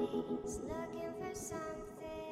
He's 0.00 0.08
looking 0.14 1.12
for 1.20 1.34
something. 1.34 2.29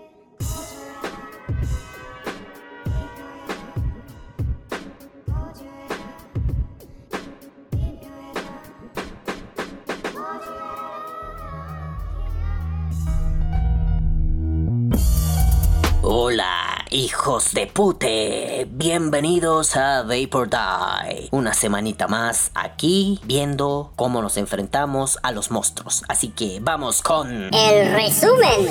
Hijos 16.90 17.52
de 17.52 17.66
pute. 17.66 18.66
Bienvenidos 18.70 19.76
a 19.76 20.02
Vapor 20.02 20.48
Die. 20.48 21.28
Una 21.30 21.54
semanita 21.54 22.08
más 22.08 22.50
aquí 22.54 23.20
viendo 23.24 23.92
cómo 23.96 24.22
nos 24.22 24.36
enfrentamos 24.36 25.18
a 25.22 25.32
los 25.32 25.50
monstruos. 25.50 26.02
Así 26.08 26.28
que 26.28 26.60
vamos 26.60 27.02
con... 27.02 27.52
El 27.54 27.92
resumen. 27.92 28.66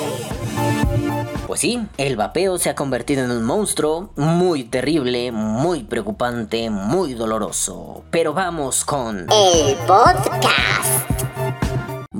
Pues 1.46 1.60
sí, 1.60 1.86
el 1.96 2.16
vapeo 2.16 2.58
se 2.58 2.70
ha 2.70 2.74
convertido 2.74 3.24
en 3.24 3.30
un 3.30 3.44
monstruo 3.44 4.10
muy 4.16 4.64
terrible, 4.64 5.32
muy 5.32 5.84
preocupante, 5.84 6.70
muy 6.70 7.14
doloroso. 7.14 8.04
Pero 8.10 8.34
vamos 8.34 8.84
con... 8.84 9.26
El 9.30 9.74
podcast. 9.86 11.17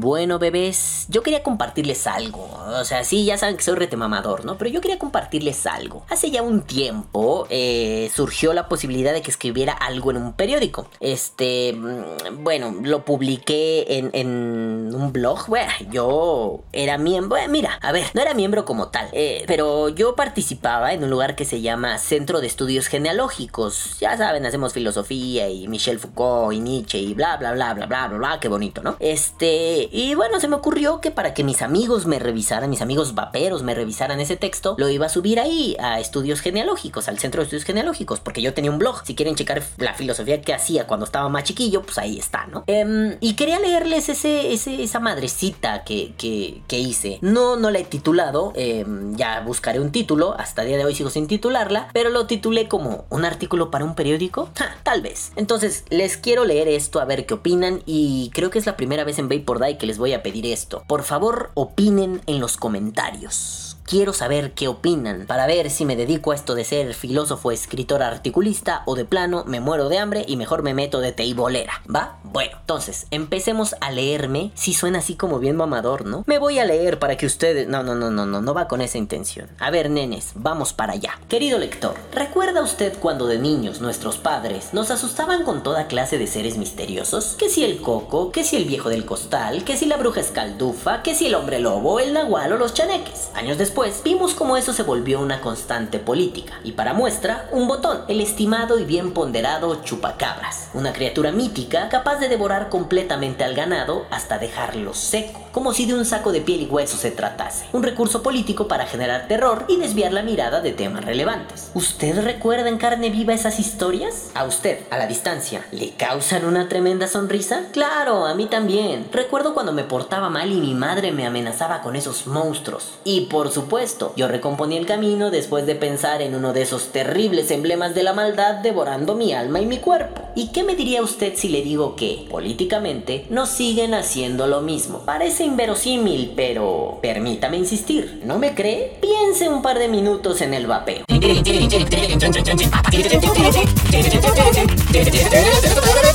Bueno, 0.01 0.39
bebés, 0.39 1.07
yo 1.09 1.25
quería 1.25 1.43
compartirles 1.43 2.07
algo. 2.07 2.49
O 2.69 2.85
sea, 2.85 3.03
sí, 3.03 3.25
ya 3.25 3.37
saben 3.37 3.57
que 3.57 3.65
soy 3.65 3.75
retemamador, 3.75 4.45
¿no? 4.45 4.57
Pero 4.57 4.71
yo 4.71 4.81
quería 4.81 4.97
compartirles 4.97 5.67
algo. 5.67 6.05
Hace 6.09 6.31
ya 6.31 6.41
un 6.43 6.63
tiempo 6.63 7.49
eh, 7.51 8.09
surgió 8.15 8.53
la 8.53 8.69
posibilidad 8.69 9.13
de 9.13 9.23
que 9.23 9.31
escribiera 9.33 9.73
algo 9.73 10.13
en 10.13 10.19
un 10.19 10.35
periódico. 10.35 10.89
Este, 11.01 11.73
mm, 11.73 12.45
bueno, 12.45 12.77
lo 12.81 13.05
publiqué 13.05 13.87
en, 14.13 14.95
un 14.95 15.13
blog. 15.13 15.49
Bueno, 15.49 15.73
yo 15.91 16.61
era 16.73 16.97
miembro. 16.97 17.37
mira, 17.49 17.79
a 17.83 17.91
ver, 17.91 18.07
no 18.15 18.23
era 18.23 18.35
miembro 18.35 18.65
como 18.65 18.89
tal. 18.89 19.09
Eh, 19.13 19.43
pero 19.49 19.89
yo 19.89 20.15
participaba 20.15 20.93
en 20.93 21.03
un 21.03 21.11
lugar 21.11 21.35
que 21.35 21.45
se 21.45 21.61
llama 21.61 21.99
Centro 21.99 22.41
de 22.41 22.47
Estudios 22.47 22.87
Genealógicos. 22.87 23.99
Ya 23.99 24.17
saben, 24.17 24.47
hacemos 24.47 24.73
filosofía 24.73 25.49
y 25.49 25.67
Michel 25.67 25.99
Foucault 25.99 26.55
y 26.55 26.61
Nietzsche 26.61 26.99
y 26.99 27.15
bla, 27.15 27.37
bla, 27.37 27.53
bla, 27.53 27.75
bla, 27.75 27.87
bla, 27.87 28.07
bla, 28.07 28.19
bla. 28.19 28.41
Qué 28.41 28.47
bonito, 28.47 28.81
¿no? 28.83 28.97
Este 29.01 29.88
y 29.93 30.15
bueno, 30.15 30.41
se 30.41 30.49
me 30.49 30.57
ocurrió 30.57 31.01
que 31.01 31.11
para 31.11 31.35
que 31.35 31.45
mis 31.45 31.63
amigos 31.63 32.07
me 32.07 32.19
revisaran, 32.19 32.71
mis 32.71 32.83
amigos 32.83 33.15
vaperos 33.15 33.63
me 33.63 33.75
revisaran 33.75 34.21
ese 34.21 34.37
texto, 34.37 34.75
lo 34.79 34.89
iba 34.89 35.07
a 35.07 35.09
subir 35.09 35.41
ahí 35.41 35.77
a 35.81 36.01
estudios 36.01 36.41
genealógicos, 36.41 37.09
al 37.09 37.19
centro 37.19 37.41
de 37.41 37.45
estudios 37.45 37.65
genealógicos, 37.65 38.21
porque 38.21 38.43
yo 38.43 38.55
tenía 38.55 38.71
un 38.71 38.79
blog. 38.79 39.05
Si 39.05 39.15
quieren 39.15 39.35
checar 39.35 39.63
la 39.79 39.95
filosofía 39.95 40.41
que 40.43 40.55
hacía 40.55 40.87
cuando 40.87 41.05
estaba 41.07 41.29
más 41.29 41.45
chiquillo, 41.45 41.83
pues 41.83 41.99
ahí 41.99 42.19
está, 42.19 42.47
¿no? 42.47 42.65
Em, 42.67 43.17
y 43.21 43.35
quería 43.35 43.59
leerles 43.59 44.09
ese, 44.09 44.53
esa 44.53 45.01
madrecita 45.01 45.85
que, 45.85 46.15
que, 46.17 46.79
hice. 46.79 47.19
No, 47.23 47.57
no 47.57 47.71
la 47.71 47.81
he 47.81 47.85
titulado, 47.85 48.53
em, 48.55 49.17
ya 49.17 49.41
buscaré 49.41 49.81
un 49.81 49.91
título, 49.91 50.35
hasta 50.39 50.63
el 50.63 50.69
día 50.69 50.77
de 50.77 50.85
hoy 50.85 50.95
sigo 50.95 51.11
sin 51.11 51.27
titularla, 51.27 51.89
pero 51.93 52.11
lo 52.11 52.27
titulé 52.27 52.69
como 52.69 53.05
un 53.11 53.25
artículo 53.25 53.71
para 53.71 53.85
un 53.85 53.95
periódico. 53.95 54.51
tal 54.83 55.03
vez. 55.03 55.33
Entonces, 55.37 55.85
les 55.91 56.17
quiero 56.17 56.45
leer 56.45 56.69
esto 56.69 57.01
a 57.01 57.05
ver 57.05 57.27
qué 57.27 57.35
opinan 57.35 57.83
y 57.85 58.31
creo 58.33 58.51
que 58.51 58.59
es 58.59 58.67
la 58.67 58.77
primera 58.77 59.05
vez 59.05 59.19
en 59.19 59.29
Vapor 59.29 59.65
Die 59.65 59.78
que 59.79 59.87
les 59.87 59.99
voy 59.99 60.13
a 60.13 60.23
pedir 60.23 60.47
esto. 60.47 60.85
Por 60.87 61.03
favor, 61.03 61.51
opinen 61.55 62.21
en 62.27 62.41
los 62.41 62.57
comentarios. 62.57 63.78
Quiero 63.89 64.13
saber 64.13 64.53
qué 64.53 64.69
opinan 64.69 65.25
para 65.27 65.47
ver 65.47 65.71
si 65.71 65.87
me 65.87 65.97
dedico 65.97 66.33
a 66.33 66.35
esto 66.35 66.55
de 66.55 66.65
ser 66.65 66.93
filósofo, 66.93 67.53
escritor, 67.53 68.03
articulista 68.03 68.83
o 68.85 68.95
de 68.95 69.07
plano 69.07 69.45
me 69.47 69.61
muero 69.61 69.89
de 69.89 69.97
hambre 69.97 70.27
y 70.29 70.37
mejor 70.37 70.63
me 70.63 70.75
meto 70.75 71.01
de 71.01 71.13
teibolera, 71.13 71.81
¿va? 71.89 72.19
Bueno, 72.23 72.59
entonces, 72.61 73.07
empecemos 73.11 73.77
a 73.81 73.91
leerme. 73.91 74.53
Si 74.55 74.75
suena 74.75 74.99
así 74.99 75.15
como 75.15 75.39
bien 75.39 75.57
mamador, 75.57 76.05
¿no? 76.05 76.23
Me 76.27 76.39
voy 76.39 76.59
a 76.59 76.67
leer 76.67 76.99
para 76.99 77.17
que 77.17 77.25
ustedes... 77.25 77.67
No, 77.67 77.83
no, 77.83 77.95
no, 77.95 78.11
no, 78.11 78.27
no, 78.27 78.43
no 78.43 78.53
va 78.53 78.69
con 78.69 78.83
esa 78.83 78.99
intención. 78.99 79.49
A 79.59 79.71
ver, 79.71 79.89
nenes, 79.89 80.33
vamos 80.35 80.75
para 80.75 80.93
allá. 80.93 81.19
Querido 81.31 81.59
lector, 81.59 81.95
¿recuerda 82.13 82.61
usted 82.61 82.93
cuando 82.99 83.27
de 83.27 83.39
niños 83.39 83.81
nuestros 83.81 84.19
padres 84.19 84.75
nos 84.75 84.91
asustaban 84.91 85.45
con 85.45 85.63
toda 85.63 85.87
clase 85.87 86.19
de 86.19 86.27
seres 86.27 86.59
misteriosos? 86.59 87.37
Que 87.39 87.49
si 87.49 87.65
el 87.65 87.81
coco, 87.81 88.33
que 88.33 88.45
si 88.45 88.57
el 88.57 88.67
viejo 88.67 88.91
del 88.91 89.07
costal, 89.07 89.65
que 89.65 89.79
si 89.79 89.87
la 89.87 89.97
bruja 89.97 90.21
escaldufa, 90.21 91.03
que 91.03 91.15
si 91.15 91.29
el 91.29 91.35
hombre 91.35 91.59
lobo, 91.59 92.01
el 92.01 92.13
nahual 92.13 92.53
o 92.53 92.59
los 92.59 92.75
chaneques. 92.75 93.31
Años 93.35 93.57
después, 93.57 93.78
después, 93.85 94.03
vimos 94.03 94.35
cómo 94.35 94.57
eso 94.57 94.73
se 94.73 94.83
volvió 94.83 95.21
una 95.21 95.41
constante 95.41 96.01
política. 96.01 96.55
Y 96.65 96.73
para 96.73 96.95
muestra, 96.95 97.49
un 97.53 97.69
botón, 97.69 98.01
el 98.09 98.21
estimado 98.21 98.79
y 98.81 98.85
bien 98.85 99.13
ponderado 99.13 99.83
chupacabras. 99.85 100.71
Una 100.75 100.93
criatura 100.93 101.31
mítica 101.31 101.89
capaz 101.89 102.17
de 102.17 102.29
devorar 102.29 102.71
completamente 102.71 103.45
al 103.45 103.55
ganado 103.55 104.07
hasta 104.11 104.39
dejarlo 104.39 104.95
seco, 104.95 105.41
como 105.53 105.73
si 105.73 105.87
de 105.87 105.95
un 105.95 106.05
saco 106.05 106.33
de 106.33 106.41
piel 106.41 106.63
y 106.63 106.67
hueso 106.67 106.97
se 106.97 107.13
tratase. 107.13 107.67
Un 107.73 107.85
recurso 107.85 108.21
político 108.21 108.67
para 108.67 108.87
generar 108.87 109.29
terror 109.29 109.65
y 109.69 109.77
desviar 109.77 110.13
la 110.13 110.23
mirada 110.23 110.61
de 110.61 110.73
temas 110.73 111.05
relevantes. 111.05 111.71
¿Usted 111.75 112.21
recuerda 112.25 112.69
en 112.69 112.79
carne 112.79 113.11
viva 113.11 113.33
esas 113.33 113.61
historias? 113.61 114.31
A 114.35 114.45
usted, 114.45 114.81
a 114.91 114.99
la 114.99 115.07
distancia, 115.07 115.65
¿le 115.71 115.91
causan 115.91 116.45
una 116.47 116.69
tremenda 116.69 117.07
sonrisa? 117.07 117.67
Claro, 117.73 118.27
a 118.27 118.35
mí 118.35 118.47
también. 118.47 119.09
Recuerdo 119.13 119.55
cuando 119.55 119.73
me 119.73 119.85
portaba 119.85 120.31
mal 120.31 120.51
y 120.51 120.61
mi 120.61 120.75
madre 120.75 121.13
me 121.13 121.27
amenazaba 121.27 121.81
con 121.81 121.95
esos 121.95 122.27
monstruos. 122.27 122.99
Y 123.05 123.23
por 123.27 123.53
supuesto, 123.53 123.68
yo 124.17 124.29
recomponí 124.29 124.77
el 124.77 124.87
camino 124.87 125.31
después 125.31 125.67
de 125.67 125.75
pensar 125.75 126.23
en 126.23 126.35
uno 126.35 126.53
de 126.53 126.63
esos 126.63 126.89
terribles 126.89 127.51
emblemas 127.51 127.95
de 127.95 128.03
la 128.03 128.15
maldad 128.15 128.57
devorando 128.57 129.15
mi 129.15 129.33
alma 129.33 129.61
y 129.61 129.67
mi 129.67 129.77
cuerpo. 129.77 130.23
¿Y 130.35 130.49
qué 130.49 130.63
me 130.63 130.75
diría 130.75 131.03
usted 131.03 131.35
si 131.37 131.49
le 131.49 131.63
digo 131.63 131.95
que, 131.95 132.27
políticamente, 132.31 133.27
no 133.29 133.45
siguen 133.45 133.93
haciendo 133.93 134.47
lo 134.47 134.63
mismo? 134.63 135.03
Parece 135.05 135.45
inverosímil, 135.45 136.33
pero 136.35 136.99
permítame 137.03 137.59
insistir. 137.59 138.23
¿No 138.25 138.39
me 138.39 138.55
cree? 138.55 138.97
Piense 139.01 139.49
un 139.49 139.61
par 139.61 139.79
de 139.79 139.89
minutos 139.89 140.41
en 140.41 140.55
el 140.55 140.67
vapeo. 140.67 141.05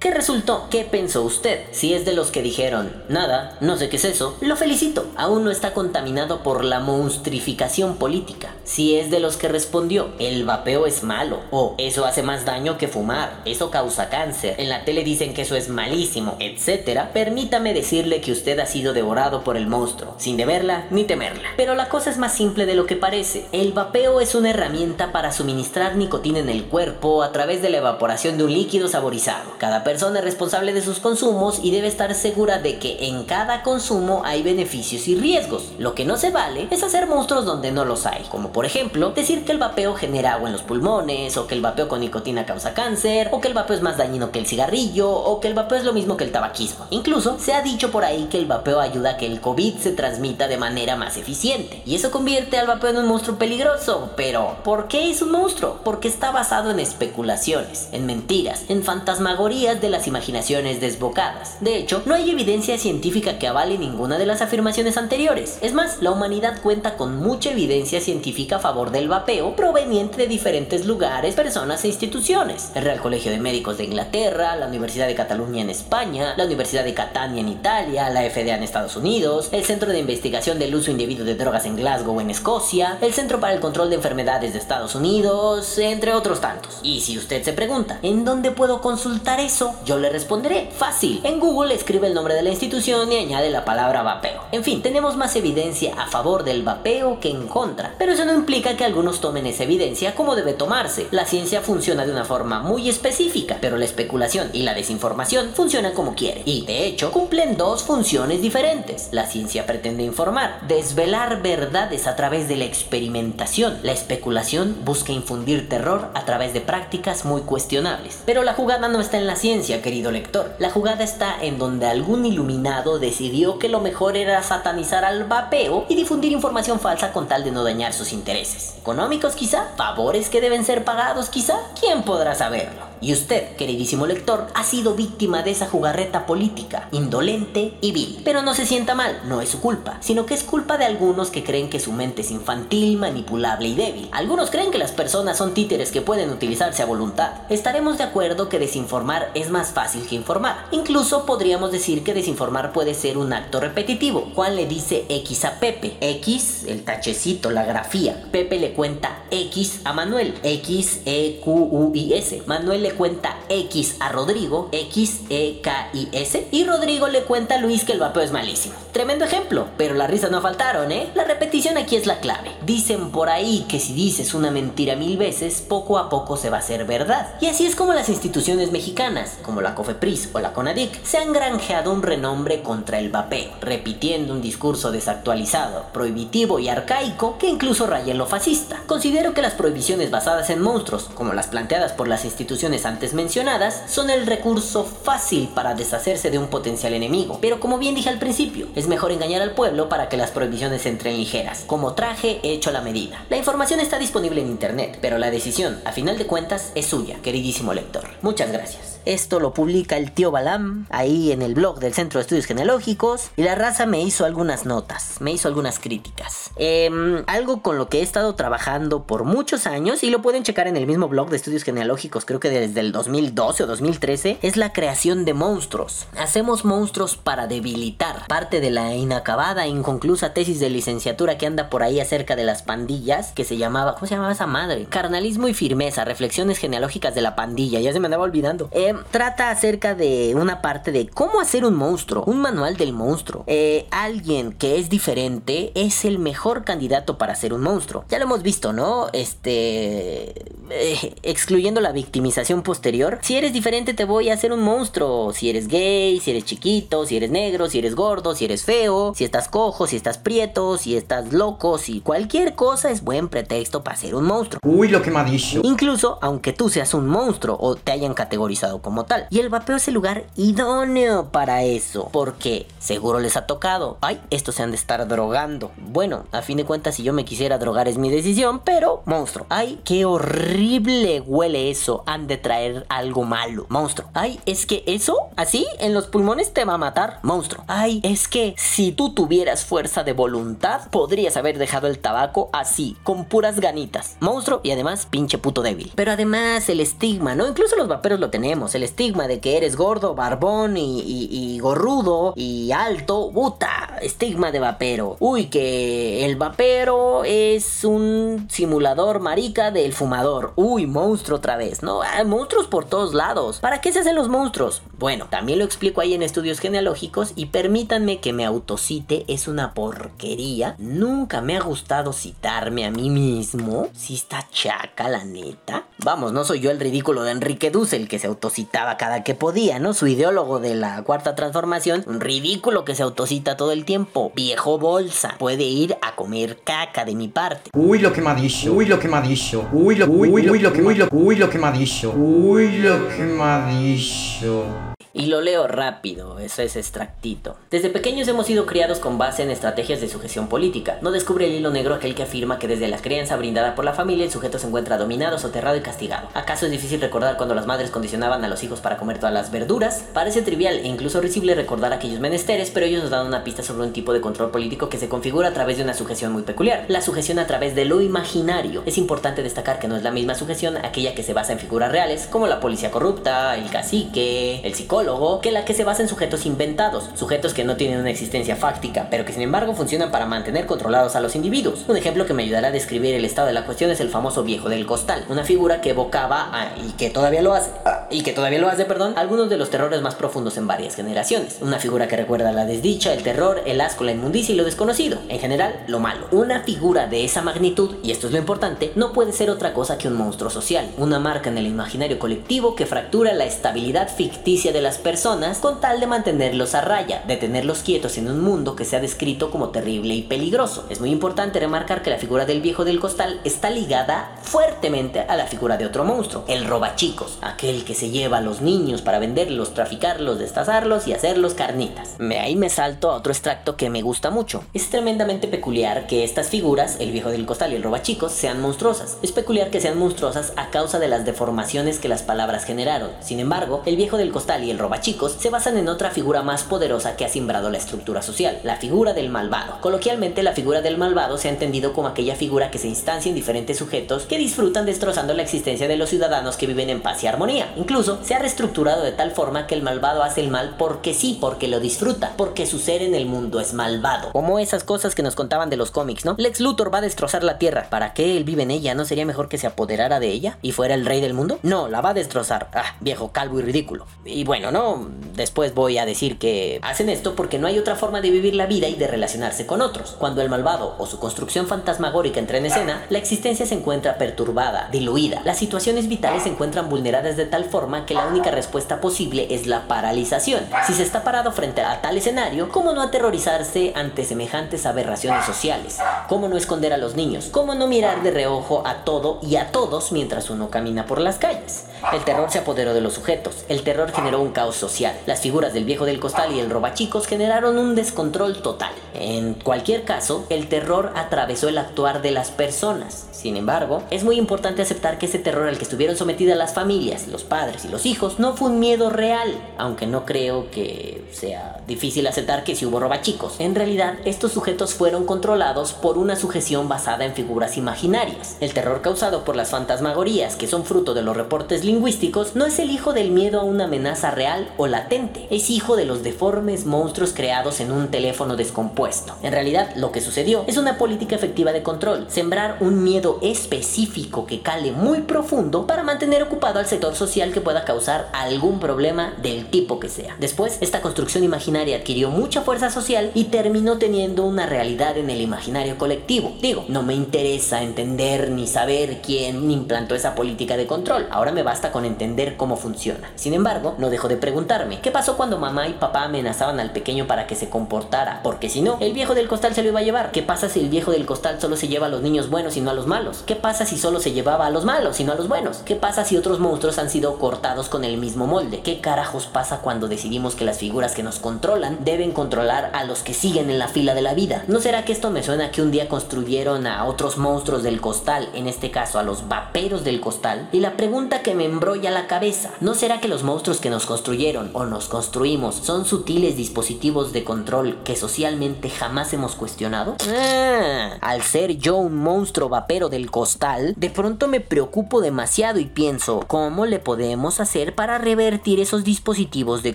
¿Qué 0.00 0.10
resultó? 0.10 0.68
¿Qué 0.70 0.84
pensó 0.84 1.22
usted? 1.22 1.62
Si 1.72 1.94
es 1.94 2.04
de 2.04 2.12
los 2.12 2.30
que 2.30 2.42
dijeron, 2.42 2.92
nada, 3.08 3.56
no 3.60 3.76
sé 3.76 3.88
qué 3.88 3.96
es 3.96 4.04
eso, 4.04 4.36
lo 4.40 4.56
felicito. 4.56 5.06
Aún 5.16 5.44
no 5.44 5.50
está 5.50 5.72
contaminado 5.72 6.42
por 6.42 6.64
la 6.64 6.80
monstrificación 6.80 7.96
política. 7.96 8.54
Si 8.64 8.96
es 8.96 9.10
de 9.10 9.20
los 9.20 9.36
que 9.36 9.48
respondió, 9.48 10.12
el 10.18 10.44
vapeo 10.44 10.86
es 10.86 11.02
malo, 11.02 11.40
o 11.50 11.74
eso 11.78 12.04
hace 12.04 12.22
más 12.22 12.44
daño 12.44 12.78
que 12.78 12.88
fumar, 12.88 13.42
eso 13.44 13.70
causa 13.70 14.08
cáncer, 14.08 14.54
en 14.58 14.68
la 14.68 14.84
tele 14.84 15.04
dicen 15.04 15.34
que 15.34 15.42
eso 15.42 15.56
es 15.56 15.68
malísimo, 15.68 16.36
etc., 16.38 17.02
permítame 17.12 17.74
decirle 17.74 18.20
que 18.20 18.32
usted 18.32 18.58
ha 18.60 18.66
sido 18.66 18.92
devorado 18.92 19.44
por 19.44 19.56
el 19.56 19.66
monstruo, 19.66 20.14
sin 20.18 20.36
deberla 20.36 20.86
ni 20.90 21.04
temerla. 21.04 21.50
Pero 21.56 21.74
la 21.74 21.88
cosa 21.88 22.10
es 22.10 22.18
más 22.18 22.34
simple 22.34 22.66
de 22.66 22.74
lo 22.74 22.86
que 22.86 22.96
parece. 22.96 23.46
El 23.52 23.72
vapeo 23.72 24.20
es 24.20 24.34
una 24.34 24.50
herramienta 24.50 25.12
para 25.12 25.32
suministrar 25.32 25.96
nicotina 25.96 26.38
en 26.38 26.48
el 26.48 26.64
cuerpo 26.64 27.22
a 27.22 27.32
través 27.32 27.60
de 27.62 27.70
la 27.70 27.78
evaporación 27.78 28.38
de 28.38 28.43
un 28.44 28.52
líquido 28.52 28.88
saborizado. 28.88 29.52
Cada 29.58 29.84
persona 29.84 30.18
es 30.20 30.24
responsable 30.24 30.72
de 30.72 30.82
sus 30.82 31.00
consumos 31.00 31.60
y 31.62 31.70
debe 31.70 31.88
estar 31.88 32.14
segura 32.14 32.58
de 32.58 32.78
que 32.78 33.08
en 33.08 33.24
cada 33.24 33.62
consumo 33.62 34.22
hay 34.24 34.42
beneficios 34.42 35.08
y 35.08 35.16
riesgos 35.16 35.64
lo 35.78 35.94
que 35.94 36.04
no 36.04 36.16
se 36.16 36.30
vale 36.30 36.68
es 36.70 36.82
hacer 36.82 37.06
monstruos 37.06 37.44
donde 37.44 37.72
no 37.72 37.84
los 37.84 38.06
hay, 38.06 38.22
como 38.30 38.50
por 38.50 38.66
ejemplo 38.66 39.10
decir 39.10 39.44
que 39.44 39.52
el 39.52 39.58
vapeo 39.58 39.94
genera 39.94 40.34
agua 40.34 40.48
en 40.48 40.52
los 40.52 40.62
pulmones, 40.62 41.36
o 41.36 41.46
que 41.46 41.54
el 41.54 41.60
vapeo 41.60 41.88
con 41.88 42.00
nicotina 42.00 42.46
causa 42.46 42.74
cáncer, 42.74 43.28
o 43.32 43.40
que 43.40 43.48
el 43.48 43.54
vapeo 43.54 43.76
es 43.76 43.82
más 43.82 43.96
dañino 43.96 44.30
que 44.30 44.38
el 44.38 44.46
cigarrillo, 44.46 45.10
o 45.10 45.40
que 45.40 45.48
el 45.48 45.54
vapeo 45.54 45.78
es 45.78 45.84
lo 45.84 45.92
mismo 45.92 46.16
que 46.16 46.24
el 46.24 46.32
tabaquismo. 46.32 46.86
Incluso 46.90 47.38
se 47.38 47.52
ha 47.52 47.62
dicho 47.62 47.90
por 47.90 48.04
ahí 48.04 48.28
que 48.30 48.38
el 48.38 48.46
vapeo 48.46 48.80
ayuda 48.80 49.10
a 49.10 49.16
que 49.16 49.26
el 49.26 49.40
COVID 49.40 49.78
se 49.78 49.92
transmita 49.92 50.48
de 50.48 50.56
manera 50.56 50.96
más 50.96 51.16
eficiente, 51.16 51.82
y 51.84 51.94
eso 51.94 52.10
convierte 52.10 52.58
al 52.58 52.66
vapeo 52.66 52.90
en 52.90 52.98
un 52.98 53.06
monstruo 53.06 53.36
peligroso. 53.36 54.10
Pero, 54.16 54.56
¿por 54.64 54.88
qué 54.88 55.10
es 55.10 55.22
un 55.22 55.32
monstruo? 55.32 55.80
Porque 55.84 56.08
está 56.08 56.30
basado 56.30 56.70
en 56.70 56.80
especulaciones, 56.80 57.88
en 57.92 58.06
mentiras, 58.06 58.33
en 58.68 58.82
fantasmagorías 58.82 59.80
de 59.80 59.90
las 59.90 60.08
imaginaciones 60.08 60.80
desbocadas. 60.80 61.58
De 61.60 61.76
hecho, 61.76 62.02
no 62.04 62.14
hay 62.14 62.30
evidencia 62.30 62.78
científica 62.78 63.38
que 63.38 63.46
avale 63.46 63.78
ninguna 63.78 64.18
de 64.18 64.26
las 64.26 64.42
afirmaciones 64.42 64.96
anteriores 64.96 65.58
es 65.60 65.72
más, 65.72 66.02
la 66.02 66.10
humanidad 66.10 66.60
cuenta 66.60 66.96
con 66.96 67.16
mucha 67.16 67.52
evidencia 67.52 68.00
científica 68.00 68.56
a 68.56 68.58
favor 68.58 68.90
del 68.90 69.08
vapeo 69.08 69.54
proveniente 69.54 70.16
de 70.16 70.26
diferentes 70.26 70.86
lugares, 70.86 71.34
personas 71.34 71.84
e 71.84 71.88
instituciones. 71.88 72.72
El 72.74 72.84
Real 72.84 73.00
Colegio 73.00 73.30
de 73.30 73.38
Médicos 73.38 73.78
de 73.78 73.84
Inglaterra, 73.84 74.56
la 74.56 74.66
Universidad 74.66 75.06
de 75.06 75.14
Cataluña 75.14 75.62
en 75.62 75.70
España, 75.70 76.34
la 76.36 76.44
Universidad 76.44 76.84
de 76.84 76.94
Catania 76.94 77.40
en 77.40 77.48
Italia, 77.48 78.10
la 78.10 78.22
FDA 78.28 78.56
en 78.56 78.62
Estados 78.62 78.96
Unidos, 78.96 79.48
el 79.52 79.64
Centro 79.64 79.92
de 79.92 79.98
Investigación 79.98 80.58
del 80.58 80.74
Uso 80.74 80.90
Indebido 80.90 81.24
de 81.24 81.36
Drogas 81.36 81.64
en 81.66 81.76
Glasgow 81.76 82.20
en 82.20 82.30
Escocia, 82.30 82.98
el 83.00 83.12
Centro 83.12 83.40
para 83.40 83.54
el 83.54 83.60
Control 83.60 83.88
de 83.90 83.96
Enfermedades 83.96 84.52
de 84.52 84.58
Estados 84.58 84.94
Unidos, 84.94 85.78
entre 85.78 86.12
otros 86.12 86.40
tantos. 86.40 86.80
Y 86.82 87.00
si 87.00 87.16
usted 87.16 87.42
se 87.42 87.52
pregunta, 87.52 87.98
¿en 88.02 88.13
¿En 88.14 88.24
dónde 88.24 88.52
puedo 88.52 88.80
consultar 88.80 89.40
eso? 89.40 89.74
Yo 89.84 89.98
le 89.98 90.08
responderé. 90.08 90.70
Fácil. 90.70 91.20
En 91.24 91.40
Google 91.40 91.74
escribe 91.74 92.06
el 92.06 92.14
nombre 92.14 92.34
de 92.34 92.44
la 92.44 92.50
institución 92.50 93.10
y 93.10 93.16
añade 93.16 93.50
la 93.50 93.64
palabra 93.64 94.04
vapeo. 94.04 94.44
En 94.52 94.62
fin, 94.62 94.82
tenemos 94.82 95.16
más 95.16 95.34
evidencia 95.34 95.94
a 96.00 96.06
favor 96.06 96.44
del 96.44 96.62
vapeo 96.62 97.18
que 97.18 97.30
en 97.30 97.48
contra. 97.48 97.96
Pero 97.98 98.12
eso 98.12 98.24
no 98.24 98.32
implica 98.32 98.76
que 98.76 98.84
algunos 98.84 99.20
tomen 99.20 99.46
esa 99.46 99.64
evidencia 99.64 100.14
como 100.14 100.36
debe 100.36 100.52
tomarse. 100.52 101.08
La 101.10 101.26
ciencia 101.26 101.60
funciona 101.60 102.06
de 102.06 102.12
una 102.12 102.24
forma 102.24 102.60
muy 102.60 102.88
específica, 102.88 103.58
pero 103.60 103.78
la 103.78 103.84
especulación 103.84 104.48
y 104.52 104.62
la 104.62 104.74
desinformación 104.74 105.48
funcionan 105.52 105.92
como 105.92 106.14
quiere. 106.14 106.42
Y 106.44 106.64
de 106.66 106.86
hecho, 106.86 107.10
cumplen 107.10 107.56
dos 107.56 107.82
funciones 107.82 108.40
diferentes. 108.40 109.08
La 109.10 109.26
ciencia 109.26 109.66
pretende 109.66 110.04
informar, 110.04 110.60
desvelar 110.68 111.42
verdades 111.42 112.06
a 112.06 112.14
través 112.14 112.46
de 112.46 112.58
la 112.58 112.64
experimentación. 112.64 113.80
La 113.82 113.90
especulación 113.90 114.84
busca 114.84 115.10
infundir 115.10 115.68
terror 115.68 116.10
a 116.14 116.24
través 116.24 116.54
de 116.54 116.60
prácticas 116.60 117.24
muy 117.24 117.40
cuestionables. 117.40 118.03
Pero 118.26 118.42
la 118.42 118.54
jugada 118.54 118.88
no 118.88 119.00
está 119.00 119.16
en 119.16 119.26
la 119.26 119.36
ciencia, 119.36 119.82
querido 119.82 120.10
lector. 120.10 120.54
La 120.58 120.70
jugada 120.70 121.04
está 121.04 121.36
en 121.42 121.58
donde 121.58 121.86
algún 121.86 122.26
iluminado 122.26 122.98
decidió 122.98 123.58
que 123.58 123.68
lo 123.68 123.80
mejor 123.80 124.16
era 124.16 124.42
satanizar 124.42 125.04
al 125.04 125.24
vapeo 125.24 125.86
y 125.88 125.94
difundir 125.94 126.32
información 126.32 126.80
falsa 126.80 127.12
con 127.12 127.28
tal 127.28 127.44
de 127.44 127.50
no 127.50 127.64
dañar 127.64 127.92
sus 127.92 128.12
intereses. 128.12 128.74
¿Económicos 128.78 129.34
quizá? 129.34 129.68
¿Favores 129.76 130.28
que 130.28 130.40
deben 130.40 130.64
ser 130.64 130.84
pagados 130.84 131.28
quizá? 131.28 131.58
¿Quién 131.78 132.02
podrá 132.02 132.34
saberlo? 132.34 132.93
Y 133.04 133.12
usted, 133.12 133.54
queridísimo 133.56 134.06
lector, 134.06 134.46
ha 134.54 134.64
sido 134.64 134.94
víctima 134.94 135.42
de 135.42 135.50
esa 135.50 135.66
jugarreta 135.66 136.24
política, 136.24 136.88
indolente 136.90 137.74
y 137.82 137.92
vil. 137.92 138.22
Pero 138.24 138.40
no 138.40 138.54
se 138.54 138.64
sienta 138.64 138.94
mal, 138.94 139.20
no 139.26 139.42
es 139.42 139.50
su 139.50 139.60
culpa, 139.60 139.98
sino 140.00 140.24
que 140.24 140.32
es 140.32 140.42
culpa 140.42 140.78
de 140.78 140.86
algunos 140.86 141.28
que 141.28 141.44
creen 141.44 141.68
que 141.68 141.80
su 141.80 141.92
mente 141.92 142.22
es 142.22 142.30
infantil, 142.30 142.96
manipulable 142.96 143.68
y 143.68 143.74
débil. 143.74 144.08
Algunos 144.10 144.50
creen 144.50 144.70
que 144.70 144.78
las 144.78 144.92
personas 144.92 145.36
son 145.36 145.52
títeres 145.52 145.90
que 145.90 146.00
pueden 146.00 146.30
utilizarse 146.30 146.82
a 146.82 146.86
voluntad. 146.86 147.32
Estaremos 147.50 147.98
de 147.98 148.04
acuerdo 148.04 148.48
que 148.48 148.58
desinformar 148.58 149.30
es 149.34 149.50
más 149.50 149.72
fácil 149.72 150.06
que 150.06 150.14
informar. 150.14 150.64
Incluso 150.70 151.26
podríamos 151.26 151.72
decir 151.72 152.04
que 152.04 152.14
desinformar 152.14 152.72
puede 152.72 152.94
ser 152.94 153.18
un 153.18 153.34
acto 153.34 153.60
repetitivo. 153.60 154.30
Juan 154.34 154.56
le 154.56 154.64
dice 154.64 155.04
X 155.10 155.44
a 155.44 155.60
Pepe. 155.60 155.98
X, 156.00 156.64
el 156.68 156.84
tachecito, 156.84 157.50
la 157.50 157.66
grafía. 157.66 158.24
Pepe 158.32 158.58
le 158.58 158.72
cuenta 158.72 159.24
X 159.30 159.82
a 159.84 159.92
Manuel. 159.92 160.38
X, 160.42 161.00
E, 161.04 161.38
Q, 161.44 161.50
U, 161.50 161.92
I, 161.94 162.14
S. 162.14 162.42
Manuel 162.46 162.82
le 162.82 162.93
cuenta 162.94 163.36
X 163.48 163.96
a 164.00 164.08
Rodrigo, 164.08 164.68
X, 164.72 165.20
E, 165.28 165.60
K, 165.62 165.90
I, 165.92 166.08
S, 166.12 166.48
y 166.50 166.64
Rodrigo 166.64 167.08
le 167.08 167.22
cuenta 167.22 167.56
a 167.56 167.58
Luis 167.58 167.84
que 167.84 167.92
el 167.92 168.00
vapeo 168.00 168.22
es 168.22 168.32
malísimo. 168.32 168.74
Tremendo 168.92 169.24
ejemplo, 169.24 169.66
pero 169.76 169.94
las 169.94 170.10
risas 170.10 170.30
no 170.30 170.40
faltaron, 170.40 170.92
¿eh? 170.92 171.10
La 171.14 171.24
repetición 171.24 171.76
aquí 171.76 171.96
es 171.96 172.06
la 172.06 172.20
clave. 172.20 172.52
Dicen 172.64 173.10
por 173.10 173.28
ahí 173.28 173.66
que 173.68 173.80
si 173.80 173.92
dices 173.92 174.34
una 174.34 174.50
mentira 174.50 174.96
mil 174.96 175.16
veces, 175.16 175.60
poco 175.60 175.98
a 175.98 176.08
poco 176.08 176.36
se 176.36 176.50
va 176.50 176.58
a 176.58 176.60
hacer 176.60 176.84
verdad. 176.84 177.34
Y 177.40 177.46
así 177.46 177.66
es 177.66 177.76
como 177.76 177.92
las 177.92 178.08
instituciones 178.08 178.70
mexicanas, 178.72 179.38
como 179.42 179.60
la 179.60 179.74
COFEPRIS 179.74 180.30
o 180.32 180.40
la 180.40 180.52
CONADIC, 180.52 181.04
se 181.04 181.18
han 181.18 181.32
granjeado 181.32 181.92
un 181.92 182.02
renombre 182.02 182.62
contra 182.62 182.98
el 182.98 183.10
vapeo, 183.10 183.52
repitiendo 183.60 184.32
un 184.32 184.42
discurso 184.42 184.92
desactualizado, 184.92 185.86
prohibitivo 185.92 186.58
y 186.58 186.68
arcaico 186.68 187.36
que 187.38 187.48
incluso 187.48 187.86
raya 187.86 188.14
lo 188.14 188.26
fascista. 188.26 188.82
Considero 188.86 189.34
que 189.34 189.42
las 189.42 189.54
prohibiciones 189.54 190.10
basadas 190.10 190.50
en 190.50 190.62
monstruos, 190.62 191.10
como 191.14 191.32
las 191.32 191.48
planteadas 191.48 191.92
por 191.92 192.08
las 192.08 192.24
instituciones 192.24 192.83
antes 192.86 193.14
mencionadas, 193.14 193.82
son 193.86 194.10
el 194.10 194.26
recurso 194.26 194.84
fácil 194.84 195.48
para 195.54 195.74
deshacerse 195.74 196.30
de 196.30 196.38
un 196.38 196.48
potencial 196.48 196.94
enemigo. 196.94 197.38
Pero 197.40 197.60
como 197.60 197.78
bien 197.78 197.94
dije 197.94 198.08
al 198.08 198.18
principio, 198.18 198.68
es 198.74 198.88
mejor 198.88 199.12
engañar 199.12 199.42
al 199.42 199.54
pueblo 199.54 199.88
para 199.88 200.08
que 200.08 200.16
las 200.16 200.30
prohibiciones 200.30 200.86
entren 200.86 201.16
ligeras, 201.16 201.64
como 201.66 201.94
traje 201.94 202.40
hecho 202.42 202.70
a 202.70 202.72
la 202.72 202.80
medida. 202.80 203.24
La 203.30 203.36
información 203.36 203.80
está 203.80 203.98
disponible 203.98 204.40
en 204.40 204.48
internet, 204.48 204.98
pero 205.00 205.18
la 205.18 205.30
decisión, 205.30 205.80
a 205.84 205.92
final 205.92 206.18
de 206.18 206.26
cuentas, 206.26 206.72
es 206.74 206.86
suya, 206.86 207.16
queridísimo 207.22 207.72
lector. 207.72 208.08
Muchas 208.22 208.50
gracias. 208.52 208.93
Esto 209.06 209.38
lo 209.38 209.52
publica 209.52 209.98
el 209.98 210.12
tío 210.12 210.30
Balam 210.30 210.86
ahí 210.88 211.30
en 211.30 211.42
el 211.42 211.54
blog 211.54 211.78
del 211.78 211.92
Centro 211.92 212.18
de 212.18 212.22
Estudios 212.22 212.46
Genealógicos 212.46 213.30
y 213.36 213.42
la 213.42 213.54
raza 213.54 213.84
me 213.84 214.00
hizo 214.00 214.24
algunas 214.24 214.64
notas, 214.64 215.20
me 215.20 215.30
hizo 215.30 215.46
algunas 215.46 215.78
críticas. 215.78 216.50
Em, 216.56 217.22
algo 217.26 217.60
con 217.60 217.76
lo 217.76 217.88
que 217.88 217.98
he 217.98 218.02
estado 218.02 218.34
trabajando 218.34 219.04
por 219.04 219.24
muchos 219.24 219.66
años 219.66 220.02
y 220.04 220.10
lo 220.10 220.22
pueden 220.22 220.42
checar 220.42 220.68
en 220.68 220.78
el 220.78 220.86
mismo 220.86 221.08
blog 221.08 221.28
de 221.28 221.36
Estudios 221.36 221.64
Genealógicos, 221.64 222.24
creo 222.24 222.40
que 222.40 222.48
desde 222.48 222.80
el 222.80 222.92
2012 222.92 223.64
o 223.64 223.66
2013, 223.66 224.38
es 224.40 224.56
la 224.56 224.72
creación 224.72 225.26
de 225.26 225.34
monstruos. 225.34 226.06
Hacemos 226.18 226.64
monstruos 226.64 227.16
para 227.16 227.46
debilitar 227.46 228.26
parte 228.26 228.60
de 228.60 228.70
la 228.70 228.94
inacabada, 228.94 229.66
inconclusa 229.66 230.32
tesis 230.32 230.60
de 230.60 230.70
licenciatura 230.70 231.36
que 231.36 231.46
anda 231.46 231.68
por 231.68 231.82
ahí 231.82 232.00
acerca 232.00 232.36
de 232.36 232.44
las 232.44 232.62
pandillas, 232.62 233.32
que 233.32 233.44
se 233.44 233.58
llamaba, 233.58 233.94
¿cómo 233.94 234.06
se 234.06 234.14
llamaba 234.14 234.32
esa 234.32 234.46
madre? 234.46 234.86
Carnalismo 234.86 235.48
y 235.48 235.54
firmeza, 235.54 236.06
reflexiones 236.06 236.58
genealógicas 236.58 237.14
de 237.14 237.20
la 237.20 237.36
pandilla, 237.36 237.80
ya 237.80 237.92
se 237.92 238.00
me 238.00 238.06
andaba 238.06 238.24
olvidando. 238.24 238.68
Eh, 238.72 238.93
trata 239.10 239.50
acerca 239.50 239.94
de 239.94 240.34
una 240.34 240.62
parte 240.62 240.92
de 240.92 241.08
cómo 241.08 241.40
hacer 241.40 241.64
un 241.64 241.74
monstruo, 241.74 242.24
un 242.24 242.40
manual 242.40 242.76
del 242.76 242.92
monstruo. 242.92 243.44
Eh, 243.46 243.86
alguien 243.90 244.52
que 244.52 244.78
es 244.78 244.88
diferente 244.88 245.72
es 245.74 246.04
el 246.04 246.18
mejor 246.18 246.64
candidato 246.64 247.18
para 247.18 247.34
ser 247.34 247.52
un 247.52 247.62
monstruo. 247.62 248.04
Ya 248.08 248.18
lo 248.18 248.24
hemos 248.24 248.42
visto, 248.42 248.72
¿no? 248.72 249.08
Este... 249.12 250.34
Eh, 250.70 251.14
excluyendo 251.22 251.80
la 251.80 251.92
victimización 251.92 252.62
posterior. 252.62 253.18
Si 253.22 253.36
eres 253.36 253.52
diferente 253.52 253.92
te 253.92 254.04
voy 254.04 254.30
a 254.30 254.34
hacer 254.34 254.52
un 254.52 254.62
monstruo. 254.62 255.32
Si 255.34 255.50
eres 255.50 255.68
gay, 255.68 256.20
si 256.20 256.30
eres 256.30 256.44
chiquito, 256.44 257.04
si 257.06 257.16
eres 257.16 257.30
negro, 257.30 257.68
si 257.68 257.78
eres 257.78 257.94
gordo, 257.94 258.34
si 258.34 258.46
eres 258.46 258.64
feo, 258.64 259.12
si 259.14 259.24
estás 259.24 259.48
cojo, 259.48 259.86
si 259.86 259.96
estás 259.96 260.16
prieto, 260.18 260.78
si 260.78 260.96
estás 260.96 261.32
loco, 261.32 261.78
si 261.78 262.00
cualquier 262.00 262.54
cosa 262.54 262.90
es 262.90 263.02
buen 263.02 263.28
pretexto 263.28 263.84
para 263.84 263.96
ser 263.96 264.14
un 264.14 264.24
monstruo. 264.24 264.60
Uy, 264.64 264.88
lo 264.88 265.02
que 265.02 265.10
me 265.10 265.20
ha 265.20 265.24
dicho. 265.24 265.60
Incluso 265.62 266.18
aunque 266.22 266.52
tú 266.52 266.68
seas 266.70 266.94
un 266.94 267.06
monstruo 267.08 267.56
o 267.60 267.76
te 267.76 267.92
hayan 267.92 268.14
categorizado 268.14 268.80
como 268.84 269.04
tal. 269.04 269.26
Y 269.30 269.40
el 269.40 269.48
vapeo 269.48 269.76
es 269.76 269.88
el 269.88 269.94
lugar 269.94 270.24
idóneo 270.36 271.30
para 271.32 271.64
eso. 271.64 272.10
Porque 272.12 272.68
seguro 272.78 273.18
les 273.18 273.36
ha 273.36 273.46
tocado. 273.46 273.98
Ay, 274.00 274.20
estos 274.30 274.54
se 274.54 274.62
han 274.62 274.70
de 274.70 274.76
estar 274.76 275.08
drogando. 275.08 275.72
Bueno, 275.78 276.26
a 276.30 276.42
fin 276.42 276.58
de 276.58 276.64
cuentas, 276.64 276.94
si 276.94 277.02
yo 277.02 277.12
me 277.12 277.24
quisiera 277.24 277.58
drogar 277.58 277.88
es 277.88 277.98
mi 277.98 278.10
decisión, 278.10 278.60
pero 278.62 279.02
monstruo. 279.06 279.46
Ay, 279.48 279.80
qué 279.84 280.04
horrible 280.04 281.20
huele 281.20 281.70
eso. 281.70 282.04
Han 282.06 282.26
de 282.26 282.36
traer 282.36 282.86
algo 282.88 283.24
malo. 283.24 283.66
Monstruo. 283.70 284.08
Ay, 284.12 284.38
es 284.44 284.66
que 284.66 284.84
eso, 284.86 285.16
así, 285.36 285.66
en 285.80 285.94
los 285.94 286.06
pulmones 286.06 286.52
te 286.52 286.64
va 286.64 286.74
a 286.74 286.78
matar. 286.78 287.20
Monstruo. 287.22 287.64
Ay, 287.66 288.00
es 288.04 288.28
que 288.28 288.54
si 288.58 288.92
tú 288.92 289.14
tuvieras 289.14 289.64
fuerza 289.64 290.04
de 290.04 290.12
voluntad, 290.12 290.90
podrías 290.90 291.38
haber 291.38 291.56
dejado 291.56 291.86
el 291.86 291.98
tabaco 291.98 292.50
así, 292.52 292.96
con 293.02 293.24
puras 293.24 293.60
ganitas. 293.60 294.16
Monstruo 294.20 294.60
y 294.62 294.72
además 294.72 295.06
pinche 295.06 295.38
puto 295.38 295.62
débil. 295.62 295.92
Pero 295.94 296.12
además 296.12 296.68
el 296.68 296.80
estigma, 296.80 297.34
¿no? 297.34 297.48
Incluso 297.48 297.76
los 297.76 297.88
vaperos 297.88 298.20
lo 298.20 298.28
tenemos 298.28 298.73
el 298.74 298.82
estigma 298.82 299.28
de 299.28 299.40
que 299.40 299.56
eres 299.56 299.76
gordo, 299.76 300.14
barbón 300.14 300.76
y, 300.76 301.58
gorrudo 301.60 302.34
y 302.36 302.72
alto, 302.72 303.30
puta, 303.32 303.98
estigma 304.02 304.52
de 304.52 304.60
vapero. 304.60 305.16
Uy, 305.20 305.46
que 305.46 306.24
el 306.24 306.36
vapero 306.36 307.24
es 307.24 307.84
un 307.84 308.46
simulador 308.50 309.20
marica 309.20 309.70
del 309.70 309.92
fumador. 309.92 310.52
Uy, 310.56 310.86
monstruo 310.86 311.38
otra 311.38 311.56
vez, 311.56 311.82
¿no? 311.82 312.02
Hay 312.02 312.24
monstruos 312.24 312.66
por 312.66 312.84
todos 312.84 313.14
lados. 313.14 313.58
¿Para 313.60 313.80
qué 313.80 313.92
se 313.92 314.00
hacen 314.00 314.14
los 314.14 314.28
monstruos? 314.28 314.82
Bueno, 314.98 315.26
también 315.30 315.58
lo 315.58 315.64
explico 315.64 316.00
ahí 316.00 316.14
en 316.14 316.22
estudios 316.22 316.60
genealógicos 316.60 317.32
y 317.36 317.46
permítanme 317.46 318.20
que 318.20 318.32
me 318.32 318.44
autocite, 318.44 319.24
es 319.28 319.48
una 319.48 319.74
porquería. 319.74 320.76
Nunca 320.78 321.40
me 321.40 321.56
ha 321.56 321.60
gustado 321.60 322.12
citarme 322.12 322.84
a 322.84 322.90
mí 322.90 323.10
mismo. 323.10 323.88
Si 323.94 324.14
está 324.14 324.46
chaca, 324.50 325.08
la 325.08 325.24
neta. 325.24 325.86
Vamos, 325.98 326.32
no 326.32 326.44
soy 326.44 326.60
yo 326.60 326.70
el 326.70 326.80
ridículo 326.80 327.22
de 327.22 327.32
Enrique 327.32 327.70
Dussel 327.70 328.08
que 328.08 328.18
se 328.18 328.28
autocitaba 328.64 328.96
cada 328.96 329.22
que 329.22 329.34
podía, 329.34 329.78
¿no? 329.78 329.92
Su 329.92 330.06
ideólogo 330.06 330.58
de 330.58 330.74
la 330.74 331.02
cuarta 331.02 331.34
transformación, 331.34 332.02
un 332.06 332.20
ridículo 332.20 332.84
que 332.84 332.94
se 332.94 333.02
autocita 333.02 333.56
todo 333.56 333.72
el 333.72 333.84
tiempo. 333.84 334.32
Viejo 334.34 334.78
bolsa, 334.78 335.34
puede 335.38 335.64
ir 335.64 335.96
a 336.00 336.14
comer 336.14 336.58
caca 336.64 337.04
de 337.04 337.14
mi 337.14 337.28
parte. 337.28 337.70
Uy, 337.74 337.98
lo 337.98 338.12
que 338.12 338.22
me 338.22 338.30
ha 338.30 338.34
dicho. 338.34 338.72
Uy, 338.72 338.86
lo 338.86 338.98
que 338.98 339.08
me 339.08 339.16
ha 339.16 339.20
dicho. 339.20 339.68
Uy, 339.72 339.96
lo, 339.96 340.06
uy, 340.06 340.30
uy, 340.30 340.42
lo 340.42 340.52
uy, 340.52 340.58
lo, 340.94 341.08
uy, 341.10 341.36
lo 341.36 341.50
que 341.50 341.58
me 341.58 341.66
ha 341.66 341.72
dicho. 341.72 342.12
Uy, 342.12 342.78
lo 342.78 343.08
que 343.08 343.22
me 343.22 343.42
ha 343.42 343.66
dicho. 343.68 344.93
Y 345.12 345.26
lo 345.26 345.40
leo 345.40 345.68
rápido, 345.68 346.38
eso 346.38 346.62
es 346.62 346.76
extractito. 346.76 347.56
Desde 347.70 347.90
pequeños 347.90 348.26
hemos 348.26 348.46
sido 348.46 348.66
criados 348.66 348.98
con 348.98 349.18
base 349.18 349.42
en 349.42 349.50
estrategias 349.50 350.00
de 350.00 350.08
sujeción 350.08 350.48
política. 350.48 350.98
No 351.02 351.12
descubre 351.12 351.46
el 351.46 351.54
hilo 351.54 351.70
negro 351.70 351.94
aquel 351.94 352.14
que 352.14 352.24
afirma 352.24 352.58
que 352.58 352.66
desde 352.66 352.88
la 352.88 352.98
crianza 352.98 353.36
brindada 353.36 353.74
por 353.74 353.84
la 353.84 353.92
familia 353.92 354.24
el 354.24 354.32
sujeto 354.32 354.58
se 354.58 354.66
encuentra 354.66 354.98
dominado, 354.98 355.38
soterrado 355.38 355.76
y 355.76 355.82
castigado. 355.82 356.28
¿Acaso 356.34 356.66
es 356.66 356.72
difícil 356.72 357.00
recordar 357.00 357.36
cuando 357.36 357.54
las 357.54 357.66
madres 357.66 357.90
condicionaban 357.90 358.44
a 358.44 358.48
los 358.48 358.64
hijos 358.64 358.80
para 358.80 358.96
comer 358.96 359.18
todas 359.18 359.34
las 359.34 359.50
verduras? 359.50 360.04
Parece 360.12 360.42
trivial 360.42 360.78
e 360.78 360.88
incluso 360.88 361.20
risible 361.20 361.54
recordar 361.54 361.92
aquellos 361.92 362.18
menesteres, 362.18 362.70
pero 362.70 362.86
ellos 362.86 363.02
nos 363.02 363.10
dan 363.10 363.26
una 363.26 363.44
pista 363.44 363.62
sobre 363.62 363.86
un 363.86 363.92
tipo 363.92 364.12
de 364.12 364.20
control 364.20 364.50
político 364.50 364.88
que 364.88 364.98
se 364.98 365.08
configura 365.08 365.48
a 365.48 365.52
través 365.52 365.76
de 365.76 365.84
una 365.84 365.94
sujeción 365.94 366.32
muy 366.32 366.42
peculiar. 366.42 366.86
La 366.88 367.02
sujeción 367.02 367.38
a 367.38 367.46
través 367.46 367.74
de 367.74 367.84
lo 367.84 368.00
imaginario. 368.00 368.82
Es 368.86 368.98
importante 368.98 369.42
destacar 369.42 369.78
que 369.78 369.86
no 369.86 369.96
es 369.96 370.02
la 370.02 370.10
misma 370.10 370.34
sujeción 370.34 370.76
aquella 370.76 371.14
que 371.14 371.22
se 371.22 371.34
basa 371.34 371.52
en 371.52 371.58
figuras 371.58 371.92
reales, 371.92 372.26
como 372.26 372.46
la 372.46 372.58
policía 372.60 372.90
corrupta, 372.90 373.56
el 373.56 373.70
cacique, 373.70 374.60
el 374.64 374.74
psicólogo, 374.74 374.93
que 375.42 375.50
la 375.50 375.64
que 375.64 375.74
se 375.74 375.82
basa 375.82 376.02
en 376.02 376.08
sujetos 376.08 376.46
inventados, 376.46 377.10
sujetos 377.14 377.52
que 377.52 377.64
no 377.64 377.76
tienen 377.76 378.00
una 378.00 378.10
existencia 378.10 378.54
fáctica, 378.54 379.08
pero 379.10 379.24
que 379.24 379.32
sin 379.32 379.42
embargo 379.42 379.74
funcionan 379.74 380.10
para 380.10 380.26
mantener 380.26 380.66
controlados 380.66 381.16
a 381.16 381.20
los 381.20 381.34
individuos. 381.34 381.84
Un 381.88 381.96
ejemplo 381.96 382.26
que 382.26 382.32
me 382.32 382.44
ayudará 382.44 382.68
a 382.68 382.70
describir 382.70 383.14
el 383.14 383.24
estado 383.24 383.48
de 383.48 383.54
la 383.54 383.64
cuestión 383.64 383.90
es 383.90 384.00
el 384.00 384.08
famoso 384.08 384.44
viejo 384.44 384.68
del 384.68 384.86
costal, 384.86 385.24
una 385.28 385.42
figura 385.44 385.80
que 385.80 385.90
evocaba, 385.90 386.74
y 386.76 386.92
que 386.92 387.10
todavía 387.10 387.42
lo 387.42 387.54
hace, 387.54 387.70
y 388.10 388.22
que 388.22 388.32
todavía 388.32 388.58
lo 388.58 388.68
hace, 388.68 388.84
perdón, 388.84 389.14
algunos 389.16 389.48
de 389.48 389.56
los 389.56 389.70
terrores 389.70 390.02
más 390.02 390.14
profundos 390.14 390.56
en 390.56 390.66
varias 390.66 390.94
generaciones. 390.94 391.58
Una 391.60 391.78
figura 391.78 392.08
que 392.08 392.16
recuerda 392.16 392.52
la 392.52 392.66
desdicha, 392.66 393.12
el 393.12 393.22
terror, 393.22 393.62
el 393.66 393.80
asco, 393.80 394.04
la 394.04 394.12
inmundicia 394.12 394.54
y 394.54 394.56
lo 394.56 394.64
desconocido. 394.64 395.18
En 395.28 395.38
general, 395.38 395.84
lo 395.86 396.00
malo. 396.00 396.26
Una 396.30 396.62
figura 396.62 397.06
de 397.06 397.24
esa 397.24 397.42
magnitud, 397.42 397.96
y 398.02 398.10
esto 398.10 398.26
es 398.26 398.32
lo 398.32 398.38
importante, 398.38 398.92
no 398.94 399.12
puede 399.12 399.32
ser 399.32 399.50
otra 399.50 399.72
cosa 399.72 399.98
que 399.98 400.08
un 400.08 400.16
monstruo 400.16 400.50
social, 400.50 400.90
una 400.98 401.18
marca 401.18 401.50
en 401.50 401.58
el 401.58 401.66
imaginario 401.66 402.18
colectivo 402.18 402.74
que 402.74 402.86
fractura 402.86 403.32
la 403.32 403.44
estabilidad 403.44 404.08
ficticia 404.08 404.72
de 404.72 404.82
las 404.82 404.98
personas 404.98 405.58
con 405.58 405.80
tal 405.80 406.00
de 406.00 406.06
mantenerlos 406.06 406.74
a 406.74 406.80
raya, 406.80 407.22
de 407.26 407.36
tenerlos 407.36 407.82
quietos 407.82 408.18
en 408.18 408.28
un 408.28 408.40
mundo 408.40 408.76
que 408.76 408.84
se 408.84 408.96
ha 408.96 409.00
descrito 409.00 409.50
como 409.50 409.70
terrible 409.70 410.14
y 410.14 410.22
peligroso. 410.22 410.86
Es 410.90 411.00
muy 411.00 411.10
importante 411.10 411.60
remarcar 411.60 412.02
que 412.02 412.10
la 412.10 412.18
figura 412.18 412.46
del 412.46 412.60
viejo 412.60 412.84
del 412.84 413.00
costal 413.00 413.40
está 413.44 413.70
ligada 413.70 414.36
fuertemente 414.42 415.20
a 415.20 415.36
la 415.36 415.46
figura 415.46 415.76
de 415.76 415.86
otro 415.86 416.04
monstruo, 416.04 416.44
el 416.48 416.66
robachicos, 416.66 417.38
aquel 417.40 417.84
que 417.84 417.93
se 417.94 418.10
lleva 418.10 418.38
a 418.38 418.40
los 418.40 418.60
niños 418.60 419.02
para 419.02 419.18
venderlos, 419.18 419.74
traficarlos, 419.74 420.38
destazarlos 420.38 421.06
y 421.06 421.12
hacerlos 421.12 421.54
carnitas. 421.54 422.16
Ahí 422.40 422.56
me 422.56 422.68
salto 422.68 423.10
a 423.10 423.16
otro 423.16 423.32
extracto 423.32 423.76
que 423.76 423.90
me 423.90 424.02
gusta 424.02 424.30
mucho. 424.30 424.64
Es 424.74 424.90
tremendamente 424.90 425.48
peculiar 425.48 426.06
que 426.06 426.24
estas 426.24 426.48
figuras, 426.48 426.96
el 427.00 427.12
viejo 427.12 427.30
del 427.30 427.46
costal 427.46 427.72
y 427.72 427.76
el 427.76 427.82
robachicos, 427.82 428.32
sean 428.32 428.60
monstruosas. 428.60 429.18
Es 429.22 429.32
peculiar 429.32 429.70
que 429.70 429.80
sean 429.80 429.98
monstruosas 429.98 430.52
a 430.56 430.70
causa 430.70 430.98
de 430.98 431.08
las 431.08 431.24
deformaciones 431.24 431.98
que 431.98 432.08
las 432.08 432.22
palabras 432.22 432.64
generaron. 432.64 433.10
Sin 433.20 433.40
embargo, 433.40 433.82
el 433.86 433.96
viejo 433.96 434.16
del 434.16 434.32
costal 434.32 434.64
y 434.64 434.70
el 434.70 434.78
robachicos 434.78 435.36
se 435.38 435.50
basan 435.50 435.76
en 435.76 435.88
otra 435.88 436.10
figura 436.10 436.42
más 436.42 436.64
poderosa 436.64 437.16
que 437.16 437.24
ha 437.24 437.28
simbrado 437.28 437.70
la 437.70 437.78
estructura 437.78 438.22
social, 438.22 438.58
la 438.62 438.76
figura 438.76 439.12
del 439.12 439.30
malvado. 439.30 439.80
Coloquialmente, 439.80 440.42
la 440.42 440.52
figura 440.52 440.82
del 440.82 440.98
malvado 440.98 441.38
se 441.38 441.48
ha 441.48 441.52
entendido 441.52 441.92
como 441.92 442.08
aquella 442.08 442.36
figura 442.36 442.70
que 442.70 442.78
se 442.78 442.88
instancia 442.88 443.28
en 443.28 443.34
diferentes 443.34 443.78
sujetos 443.78 444.24
que 444.24 444.38
disfrutan 444.38 444.86
destrozando 444.86 445.34
la 445.34 445.42
existencia 445.42 445.88
de 445.88 445.96
los 445.96 446.10
ciudadanos 446.10 446.56
que 446.56 446.66
viven 446.66 446.90
en 446.90 447.00
paz 447.00 447.22
y 447.22 447.26
armonía. 447.26 447.72
Incluso 447.84 448.18
se 448.24 448.34
ha 448.34 448.38
reestructurado 448.38 449.02
de 449.02 449.12
tal 449.12 449.32
forma 449.32 449.66
que 449.66 449.74
el 449.74 449.82
malvado 449.82 450.22
hace 450.22 450.40
el 450.40 450.48
mal 450.48 450.76
porque 450.78 451.12
sí, 451.12 451.36
porque 451.38 451.68
lo 451.68 451.80
disfruta, 451.80 452.32
porque 452.38 452.64
su 452.64 452.78
ser 452.78 453.02
en 453.02 453.14
el 453.14 453.26
mundo 453.26 453.60
es 453.60 453.74
malvado. 453.74 454.32
Como 454.32 454.58
esas 454.58 454.84
cosas 454.84 455.14
que 455.14 455.22
nos 455.22 455.34
contaban 455.34 455.68
de 455.68 455.76
los 455.76 455.90
cómics, 455.90 456.24
¿no? 456.24 456.34
Lex 456.38 456.60
Luthor 456.60 456.92
va 456.92 456.98
a 456.98 457.02
destrozar 457.02 457.44
la 457.44 457.58
Tierra. 457.58 457.88
¿Para 457.90 458.14
qué 458.14 458.38
él 458.38 458.44
vive 458.44 458.62
en 458.62 458.70
ella? 458.70 458.94
¿No 458.94 459.04
sería 459.04 459.26
mejor 459.26 459.50
que 459.50 459.58
se 459.58 459.66
apoderara 459.66 460.18
de 460.18 460.28
ella 460.28 460.56
y 460.62 460.72
fuera 460.72 460.94
el 460.94 461.04
rey 461.04 461.20
del 461.20 461.34
mundo? 461.34 461.58
No, 461.62 461.88
la 461.88 462.00
va 462.00 462.08
a 462.08 462.14
destrozar. 462.14 462.70
Ah, 462.72 462.96
viejo 463.00 463.32
calvo 463.32 463.58
y 463.58 463.62
ridículo. 463.62 464.06
Y 464.24 464.44
bueno, 464.44 464.70
no, 464.70 465.10
después 465.34 465.74
voy 465.74 465.98
a 465.98 466.06
decir 466.06 466.38
que 466.38 466.80
hacen 466.80 467.10
esto 467.10 467.36
porque 467.36 467.58
no 467.58 467.66
hay 467.66 467.78
otra 467.78 467.96
forma 467.96 468.22
de 468.22 468.30
vivir 468.30 468.54
la 468.54 468.64
vida 468.64 468.88
y 468.88 468.94
de 468.94 469.08
relacionarse 469.08 469.66
con 469.66 469.82
otros. 469.82 470.16
Cuando 470.18 470.40
el 470.40 470.48
malvado 470.48 470.94
o 470.96 471.04
su 471.04 471.18
construcción 471.18 471.66
fantasmagórica 471.66 472.40
entra 472.40 472.56
en 472.56 472.64
escena, 472.64 473.04
la 473.10 473.18
existencia 473.18 473.66
se 473.66 473.74
encuentra 473.74 474.16
perturbada, 474.16 474.88
diluida. 474.90 475.42
Las 475.44 475.58
situaciones 475.58 476.08
vitales 476.08 476.44
se 476.44 476.48
encuentran 476.48 476.88
vulneradas 476.88 477.36
de 477.36 477.44
tal 477.44 477.73
que 478.06 478.14
la 478.14 478.28
única 478.28 478.52
respuesta 478.52 479.00
posible 479.00 479.48
es 479.50 479.66
la 479.66 479.88
paralización. 479.88 480.64
Si 480.86 480.94
se 480.94 481.02
está 481.02 481.24
parado 481.24 481.50
frente 481.50 481.80
a 481.82 482.00
tal 482.00 482.16
escenario, 482.16 482.68
¿cómo 482.68 482.92
no 482.92 483.02
aterrorizarse 483.02 483.92
ante 483.96 484.24
semejantes 484.24 484.86
aberraciones 484.86 485.44
sociales? 485.44 485.98
¿Cómo 486.28 486.46
no 486.46 486.56
esconder 486.56 486.92
a 486.92 486.98
los 486.98 487.16
niños? 487.16 487.48
¿Cómo 487.50 487.74
no 487.74 487.88
mirar 487.88 488.22
de 488.22 488.30
reojo 488.30 488.86
a 488.86 488.98
todo 489.04 489.40
y 489.42 489.56
a 489.56 489.72
todos 489.72 490.12
mientras 490.12 490.50
uno 490.50 490.70
camina 490.70 491.04
por 491.06 491.20
las 491.20 491.38
calles? 491.38 491.86
El 492.12 492.22
terror 492.22 492.48
se 492.48 492.60
apoderó 492.60 492.94
de 492.94 493.00
los 493.00 493.14
sujetos. 493.14 493.64
El 493.68 493.82
terror 493.82 494.12
generó 494.12 494.40
un 494.40 494.52
caos 494.52 494.76
social. 494.76 495.16
Las 495.26 495.40
figuras 495.40 495.74
del 495.74 495.84
viejo 495.84 496.04
del 496.04 496.20
costal 496.20 496.52
y 496.52 496.60
el 496.60 496.70
robachicos 496.70 497.26
generaron 497.26 497.76
un 497.76 497.96
descontrol 497.96 498.62
total. 498.62 498.92
En 499.14 499.54
cualquier 499.54 500.04
caso, 500.04 500.46
el 500.48 500.68
terror 500.68 501.12
atravesó 501.16 501.68
el 501.68 501.78
actuar 501.78 502.22
de 502.22 502.30
las 502.30 502.52
personas. 502.52 503.26
Sin 503.32 503.56
embargo, 503.56 504.02
es 504.10 504.22
muy 504.22 504.36
importante 504.38 504.82
aceptar 504.82 505.18
que 505.18 505.26
ese 505.26 505.40
terror 505.40 505.66
al 505.66 505.76
que 505.76 505.84
estuvieron 505.84 506.16
sometidas 506.16 506.56
las 506.56 506.72
familias, 506.72 507.26
los 507.26 507.42
padres 507.42 507.63
y 507.84 507.88
los 507.88 508.04
hijos 508.04 508.38
no 508.38 508.56
fue 508.56 508.68
un 508.68 508.78
miedo 508.78 509.08
real, 509.10 509.54
aunque 509.78 510.06
no 510.06 510.26
creo 510.26 510.70
que 510.70 511.24
sea 511.32 511.80
difícil 511.86 512.26
aceptar 512.26 512.62
que 512.62 512.76
si 512.76 512.84
hubo 512.84 513.00
robachicos. 513.00 513.56
En 513.58 513.74
realidad, 513.74 514.14
estos 514.24 514.52
sujetos 514.52 514.94
fueron 514.94 515.24
controlados 515.24 515.92
por 515.92 516.18
una 516.18 516.36
sujeción 516.36 516.88
basada 516.88 517.24
en 517.24 517.34
figuras 517.34 517.76
imaginarias. 517.76 518.56
El 518.60 518.74
terror 518.74 519.00
causado 519.00 519.44
por 519.44 519.56
las 519.56 519.70
fantasmagorías, 519.70 520.56
que 520.56 520.66
son 520.66 520.84
fruto 520.84 521.14
de 521.14 521.22
los 521.22 521.36
reportes 521.36 521.84
lingüísticos, 521.84 522.54
no 522.54 522.66
es 522.66 522.78
el 522.78 522.90
hijo 522.90 523.12
del 523.12 523.30
miedo 523.30 523.60
a 523.60 523.64
una 523.64 523.84
amenaza 523.84 524.30
real 524.30 524.70
o 524.76 524.86
latente, 524.86 525.46
es 525.50 525.70
hijo 525.70 525.96
de 525.96 526.04
los 526.04 526.22
deformes 526.22 526.84
monstruos 526.84 527.32
creados 527.32 527.80
en 527.80 527.92
un 527.92 528.08
teléfono 528.08 528.56
descompuesto. 528.56 529.34
En 529.42 529.52
realidad, 529.52 529.94
lo 529.96 530.12
que 530.12 530.20
sucedió 530.20 530.64
es 530.66 530.76
una 530.76 530.98
política 530.98 531.34
efectiva 531.34 531.72
de 531.72 531.82
control, 531.82 532.26
sembrar 532.28 532.76
un 532.80 533.02
miedo 533.02 533.38
específico 533.42 534.46
que 534.46 534.60
cale 534.60 534.92
muy 534.92 535.22
profundo 535.22 535.86
para 535.86 536.02
mantener 536.02 536.42
ocupado 536.42 536.78
al 536.78 536.86
sector 536.86 537.14
social 537.14 537.52
que 537.54 537.62
pueda 537.62 537.84
causar 537.84 538.28
algún 538.32 538.80
problema 538.80 539.32
del 539.40 539.70
tipo 539.70 540.00
que 540.00 540.10
sea. 540.10 540.36
Después, 540.38 540.76
esta 540.80 541.00
construcción 541.00 541.44
imaginaria 541.44 541.96
adquirió 541.96 542.28
mucha 542.30 542.60
fuerza 542.60 542.90
social 542.90 543.30
y 543.32 543.44
terminó 543.44 543.96
teniendo 543.96 544.44
una 544.44 544.66
realidad 544.66 545.16
en 545.16 545.30
el 545.30 545.40
imaginario 545.40 545.96
colectivo. 545.96 546.52
Digo, 546.60 546.84
no 546.88 547.02
me 547.02 547.14
interesa 547.14 547.82
entender 547.82 548.50
ni 548.50 548.66
saber 548.66 549.22
quién 549.22 549.70
implantó 549.70 550.14
esa 550.14 550.34
política 550.34 550.76
de 550.76 550.86
control, 550.86 551.28
ahora 551.30 551.52
me 551.52 551.62
basta 551.62 551.92
con 551.92 552.04
entender 552.04 552.56
cómo 552.56 552.76
funciona. 552.76 553.30
Sin 553.36 553.54
embargo, 553.54 553.94
no 553.98 554.10
dejo 554.10 554.28
de 554.28 554.36
preguntarme, 554.36 555.00
¿qué 555.00 555.10
pasó 555.10 555.36
cuando 555.36 555.58
mamá 555.58 555.88
y 555.88 555.94
papá 555.94 556.24
amenazaban 556.24 556.80
al 556.80 556.90
pequeño 556.90 557.26
para 557.26 557.46
que 557.46 557.54
se 557.54 557.70
comportara? 557.70 558.40
Porque 558.42 558.68
si 558.68 558.82
no, 558.82 558.98
el 559.00 559.12
viejo 559.12 559.34
del 559.34 559.48
costal 559.48 559.74
se 559.74 559.82
lo 559.82 559.90
iba 559.90 560.00
a 560.00 560.04
llevar. 560.04 560.32
¿Qué 560.32 560.42
pasa 560.42 560.68
si 560.68 560.80
el 560.80 560.88
viejo 560.88 561.12
del 561.12 561.24
costal 561.24 561.60
solo 561.60 561.76
se 561.76 561.88
lleva 561.88 562.06
a 562.06 562.10
los 562.10 562.22
niños 562.22 562.50
buenos 562.50 562.76
y 562.76 562.80
no 562.80 562.90
a 562.90 562.94
los 562.94 563.06
malos? 563.06 563.44
¿Qué 563.46 563.54
pasa 563.54 563.86
si 563.86 563.96
solo 563.96 564.18
se 564.18 564.32
llevaba 564.32 564.66
a 564.66 564.70
los 564.70 564.84
malos 564.84 565.20
y 565.20 565.24
no 565.24 565.32
a 565.32 565.36
los 565.36 565.48
buenos? 565.48 565.78
¿Qué 565.84 565.94
pasa 565.94 566.24
si 566.24 566.36
otros 566.36 566.58
monstruos 566.58 566.98
han 566.98 567.10
sido 567.10 567.38
cortados 567.44 567.90
con 567.90 568.04
el 568.04 568.16
mismo 568.16 568.46
molde? 568.46 568.80
¿Qué 568.80 569.02
carajos 569.02 569.44
pasa 569.44 569.80
cuando 569.80 570.08
decidimos 570.08 570.54
que 570.54 570.64
las 570.64 570.78
figuras 570.78 571.14
que 571.14 571.22
nos 571.22 571.38
controlan 571.38 571.98
deben 572.02 572.32
controlar 572.32 572.90
a 572.94 573.04
los 573.04 573.18
que 573.18 573.34
siguen 573.34 573.68
en 573.68 573.78
la 573.78 573.88
fila 573.88 574.14
de 574.14 574.22
la 574.22 574.32
vida? 574.32 574.64
¿No 574.66 574.80
será 574.80 575.04
que 575.04 575.12
esto 575.12 575.30
me 575.30 575.42
suena 575.42 575.70
que 575.70 575.82
un 575.82 575.90
día 575.90 576.08
construyeron 576.08 576.86
a 576.86 577.04
otros 577.04 577.36
monstruos 577.36 577.82
del 577.82 578.00
costal, 578.00 578.48
en 578.54 578.66
este 578.66 578.90
caso 578.90 579.18
a 579.18 579.22
los 579.22 579.46
vaperos 579.46 580.04
del 580.04 580.22
costal? 580.22 580.70
Y 580.72 580.80
la 580.80 580.96
pregunta 580.96 581.42
que 581.42 581.54
me 581.54 581.66
embrolla 581.66 582.10
la 582.10 582.28
cabeza, 582.28 582.70
¿no 582.80 582.94
será 582.94 583.20
que 583.20 583.28
los 583.28 583.42
monstruos 583.42 583.78
que 583.78 583.90
nos 583.90 584.06
construyeron 584.06 584.70
o 584.72 584.86
nos 584.86 585.08
construimos 585.08 585.74
son 585.74 586.06
sutiles 586.06 586.56
dispositivos 586.56 587.34
de 587.34 587.44
control 587.44 587.98
que 588.04 588.16
socialmente 588.16 588.88
jamás 588.88 589.34
hemos 589.34 589.54
cuestionado? 589.54 590.16
Ah, 590.34 591.18
al 591.20 591.42
ser 591.42 591.76
yo 591.76 591.96
un 591.96 592.16
monstruo 592.16 592.70
vapero 592.70 593.10
del 593.10 593.30
costal, 593.30 593.92
de 593.98 594.08
pronto 594.08 594.48
me 594.48 594.60
preocupo 594.60 595.20
demasiado 595.20 595.78
y 595.78 595.84
pienso, 595.84 596.42
¿cómo 596.46 596.86
le 596.86 597.00
podemos 597.00 597.33
hacer 597.60 597.94
para 597.94 598.18
revertir 598.18 598.80
esos 598.80 599.04
dispositivos 599.04 599.82
de 599.82 599.94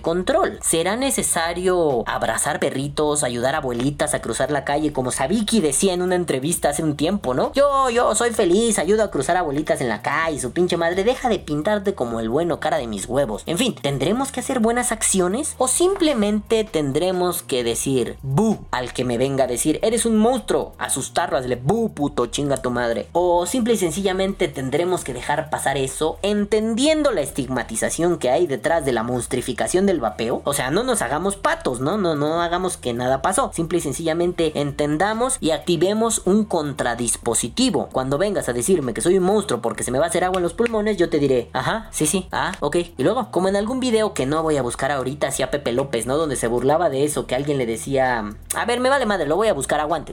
control? 0.00 0.58
¿Será 0.62 0.96
necesario 0.96 2.04
abrazar 2.06 2.60
perritos, 2.60 3.22
ayudar 3.22 3.54
a 3.54 3.58
abuelitas 3.58 4.14
a 4.14 4.20
cruzar 4.20 4.50
la 4.50 4.64
calle 4.64 4.92
como 4.92 5.10
Sabiki 5.10 5.60
decía 5.60 5.92
en 5.92 6.02
una 6.02 6.14
entrevista 6.14 6.70
hace 6.70 6.82
un 6.82 6.96
tiempo, 6.96 7.34
¿no? 7.34 7.52
Yo, 7.54 7.90
yo 7.90 8.14
soy 8.14 8.30
feliz, 8.30 8.78
ayudo 8.78 9.02
a 9.02 9.10
cruzar 9.10 9.36
abuelitas 9.36 9.80
en 9.80 9.88
la 9.88 10.02
calle, 10.02 10.40
su 10.40 10.52
pinche 10.52 10.76
madre 10.76 11.04
deja 11.04 11.28
de 11.28 11.38
pintarte 11.38 11.94
como 11.94 12.20
el 12.20 12.28
bueno 12.28 12.60
cara 12.60 12.78
de 12.78 12.86
mis 12.86 13.06
huevos. 13.06 13.42
En 13.46 13.58
fin, 13.58 13.74
¿tendremos 13.74 14.32
que 14.32 14.40
hacer 14.40 14.60
buenas 14.60 14.92
acciones 14.92 15.54
o 15.58 15.68
simplemente 15.68 16.64
tendremos 16.64 17.42
que 17.42 17.64
decir 17.64 18.16
bu 18.22 18.58
al 18.70 18.92
que 18.92 19.04
me 19.04 19.18
venga 19.18 19.44
a 19.44 19.46
decir 19.46 19.78
eres 19.82 20.06
un 20.06 20.16
monstruo, 20.18 20.74
asustarlo, 20.78 21.36
hazle 21.36 21.56
bu 21.56 21.92
puto 21.94 22.26
chinga 22.26 22.58
tu 22.58 22.70
madre? 22.70 23.06
O 23.12 23.46
simple 23.46 23.74
y 23.74 23.76
sencillamente 23.76 24.48
tendremos 24.48 25.04
que 25.04 25.14
dejar 25.14 25.50
pasar 25.50 25.76
eso 25.76 26.18
entendiendo 26.22 27.10
la 27.10 27.20
estigmatización 27.30 28.18
que 28.18 28.30
hay 28.30 28.46
detrás 28.46 28.84
de 28.84 28.92
la 28.92 29.02
monstrificación 29.02 29.86
del 29.86 30.00
vapeo. 30.00 30.42
O 30.44 30.52
sea, 30.52 30.70
no 30.70 30.82
nos 30.82 31.00
hagamos 31.00 31.36
patos, 31.36 31.80
¿no? 31.80 31.96
No, 31.96 32.16
no 32.16 32.42
hagamos 32.42 32.76
que 32.76 32.92
nada 32.92 33.22
pasó. 33.22 33.50
Simple 33.54 33.78
y 33.78 33.80
sencillamente 33.80 34.52
entendamos 34.60 35.38
y 35.40 35.52
activemos 35.52 36.22
un 36.26 36.44
contradispositivo. 36.44 37.88
Cuando 37.92 38.18
vengas 38.18 38.48
a 38.48 38.52
decirme 38.52 38.92
que 38.94 39.00
soy 39.00 39.18
un 39.18 39.24
monstruo 39.24 39.62
porque 39.62 39.84
se 39.84 39.90
me 39.90 39.98
va 39.98 40.06
a 40.06 40.08
hacer 40.08 40.24
agua 40.24 40.38
en 40.38 40.42
los 40.42 40.54
pulmones, 40.54 40.96
yo 40.96 41.08
te 41.08 41.18
diré, 41.18 41.48
ajá, 41.52 41.88
sí, 41.92 42.06
sí, 42.06 42.28
ah, 42.32 42.52
ok. 42.60 42.76
Y 42.98 43.02
luego, 43.02 43.30
como 43.30 43.48
en 43.48 43.56
algún 43.56 43.80
video 43.80 44.12
que 44.12 44.26
no 44.26 44.42
voy 44.42 44.56
a 44.56 44.62
buscar 44.62 44.90
ahorita, 44.90 45.28
hacía 45.28 45.50
Pepe 45.50 45.72
López, 45.72 46.06
¿no? 46.06 46.16
Donde 46.16 46.36
se 46.36 46.48
burlaba 46.48 46.90
de 46.90 47.04
eso, 47.04 47.26
que 47.26 47.34
alguien 47.34 47.58
le 47.58 47.66
decía, 47.66 48.24
a 48.54 48.64
ver, 48.64 48.80
me 48.80 48.88
vale 48.88 49.06
madre, 49.06 49.26
lo 49.26 49.36
voy 49.36 49.48
a 49.48 49.54
buscar, 49.54 49.80
aguante. 49.80 50.12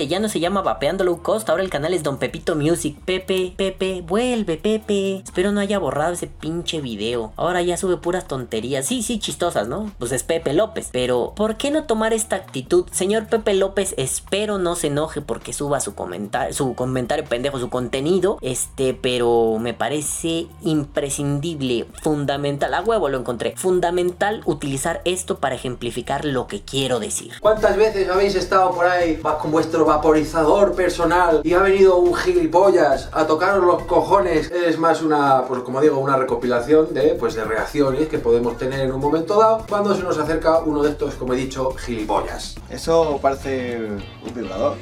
ya 0.00 0.20
no 0.20 0.28
se 0.28 0.40
llama 0.40 0.62
Vapeando 0.62 1.04
Low 1.04 1.22
Cost, 1.22 1.50
ahora 1.50 1.62
el 1.62 1.68
canal 1.68 1.92
es 1.92 2.02
Don 2.02 2.16
Pepito 2.16 2.56
Music. 2.56 2.96
Pepe, 3.04 3.52
Pepe, 3.54 4.02
vuelve, 4.06 4.56
Pepe. 4.56 5.16
Espero 5.16 5.52
no 5.52 5.60
haya 5.60 5.78
borrado 5.78 6.14
ese 6.14 6.28
pinche 6.28 6.80
video. 6.80 7.32
Ahora 7.36 7.60
ya 7.60 7.76
sube 7.76 7.98
puras 7.98 8.26
tonterías. 8.26 8.86
Sí, 8.86 9.02
sí, 9.02 9.18
chistosas, 9.18 9.68
¿no? 9.68 9.92
Pues 9.98 10.12
es 10.12 10.22
Pepe 10.22 10.54
López. 10.54 10.88
Pero, 10.92 11.34
¿por 11.36 11.56
qué 11.56 11.70
no 11.70 11.84
tomar 11.84 12.14
esta 12.14 12.36
actitud? 12.36 12.86
Señor 12.90 13.26
Pepe 13.26 13.52
López, 13.54 13.94
espero 13.98 14.58
no 14.58 14.76
se 14.76 14.86
enoje 14.86 15.20
porque 15.20 15.52
suba 15.52 15.80
su 15.80 15.94
comentario, 15.94 16.54
su 16.54 16.74
comentario 16.74 17.26
pendejo, 17.26 17.58
su 17.58 17.68
contenido. 17.68 18.38
Este, 18.40 18.94
pero 18.94 19.58
me 19.60 19.74
parece 19.74 20.46
imprescindible, 20.62 21.86
fundamental. 22.02 22.72
A 22.72 22.80
huevo 22.80 23.10
lo 23.10 23.18
encontré. 23.18 23.54
Fundamental 23.56 24.40
utilizar 24.46 25.02
esto 25.04 25.38
para 25.38 25.54
ejemplificar 25.54 26.24
lo 26.24 26.46
que 26.46 26.62
quiero 26.62 26.98
decir. 26.98 27.34
¿Cuántas 27.40 27.76
veces 27.76 28.08
habéis 28.08 28.34
estado 28.34 28.72
por 28.72 28.86
ahí 28.86 29.20
con 29.40 29.50
vuestro 29.50 29.81
vaporizador 29.84 30.74
personal 30.74 31.40
y 31.44 31.54
ha 31.54 31.60
venido 31.60 31.96
un 31.96 32.14
gilipollas 32.14 33.08
a 33.12 33.26
tocaros 33.26 33.64
los 33.64 33.82
cojones? 33.84 34.50
Es 34.50 34.78
más 34.78 35.02
una, 35.02 35.44
pues 35.46 35.62
como 35.62 35.80
digo, 35.80 35.98
una 35.98 36.16
recopilación 36.16 36.92
de, 36.94 37.16
pues, 37.18 37.34
de 37.34 37.44
reacciones 37.44 38.08
que 38.08 38.18
podemos 38.18 38.56
tener 38.56 38.80
en 38.80 38.92
un 38.92 39.00
momento 39.00 39.38
dado 39.38 39.64
cuando 39.68 39.94
se 39.94 40.02
nos 40.02 40.18
acerca 40.18 40.60
uno 40.60 40.82
de 40.82 40.90
estos, 40.90 41.14
como 41.14 41.34
he 41.34 41.36
dicho, 41.36 41.72
gilipollas. 41.72 42.56
Eso 42.70 43.18
parece 43.20 43.78
un 43.78 44.34
vibrador. 44.34 44.76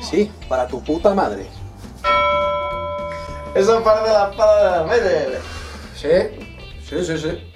Sí, 0.00 0.30
para 0.48 0.66
tu 0.66 0.82
puta 0.82 1.14
madre. 1.14 1.48
Eso 3.54 3.82
parece 3.82 4.12
la 4.12 4.30
espada 4.30 4.82
de 4.82 4.88
Vader. 4.88 5.40
Sí, 5.94 6.08
sí, 6.88 7.04
sí, 7.04 7.18
sí. 7.18 7.47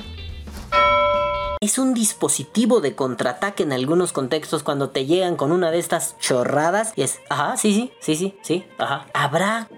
Es 1.63 1.79
un 1.79 1.95
dispositivo 1.95 2.81
de 2.81 2.97
contraataque 2.97 3.63
en 3.63 3.73
algunos 3.73 4.13
contextos 4.13 4.65
cuando 4.65 4.91
te 4.91 5.07
llegan 5.07 5.37
con 5.37 5.53
una 5.53 5.71
de 5.71 5.79
estas 5.79 6.19
chorradas 6.19 6.93
y 6.97 7.03
es, 7.03 7.21
ajá, 7.29 7.57
sí, 7.57 7.73
sí, 7.73 7.93
sí, 8.01 8.17
sí, 8.17 8.35
sí, 8.43 8.65
ajá. 8.79 9.07
Habrá, 9.15 9.69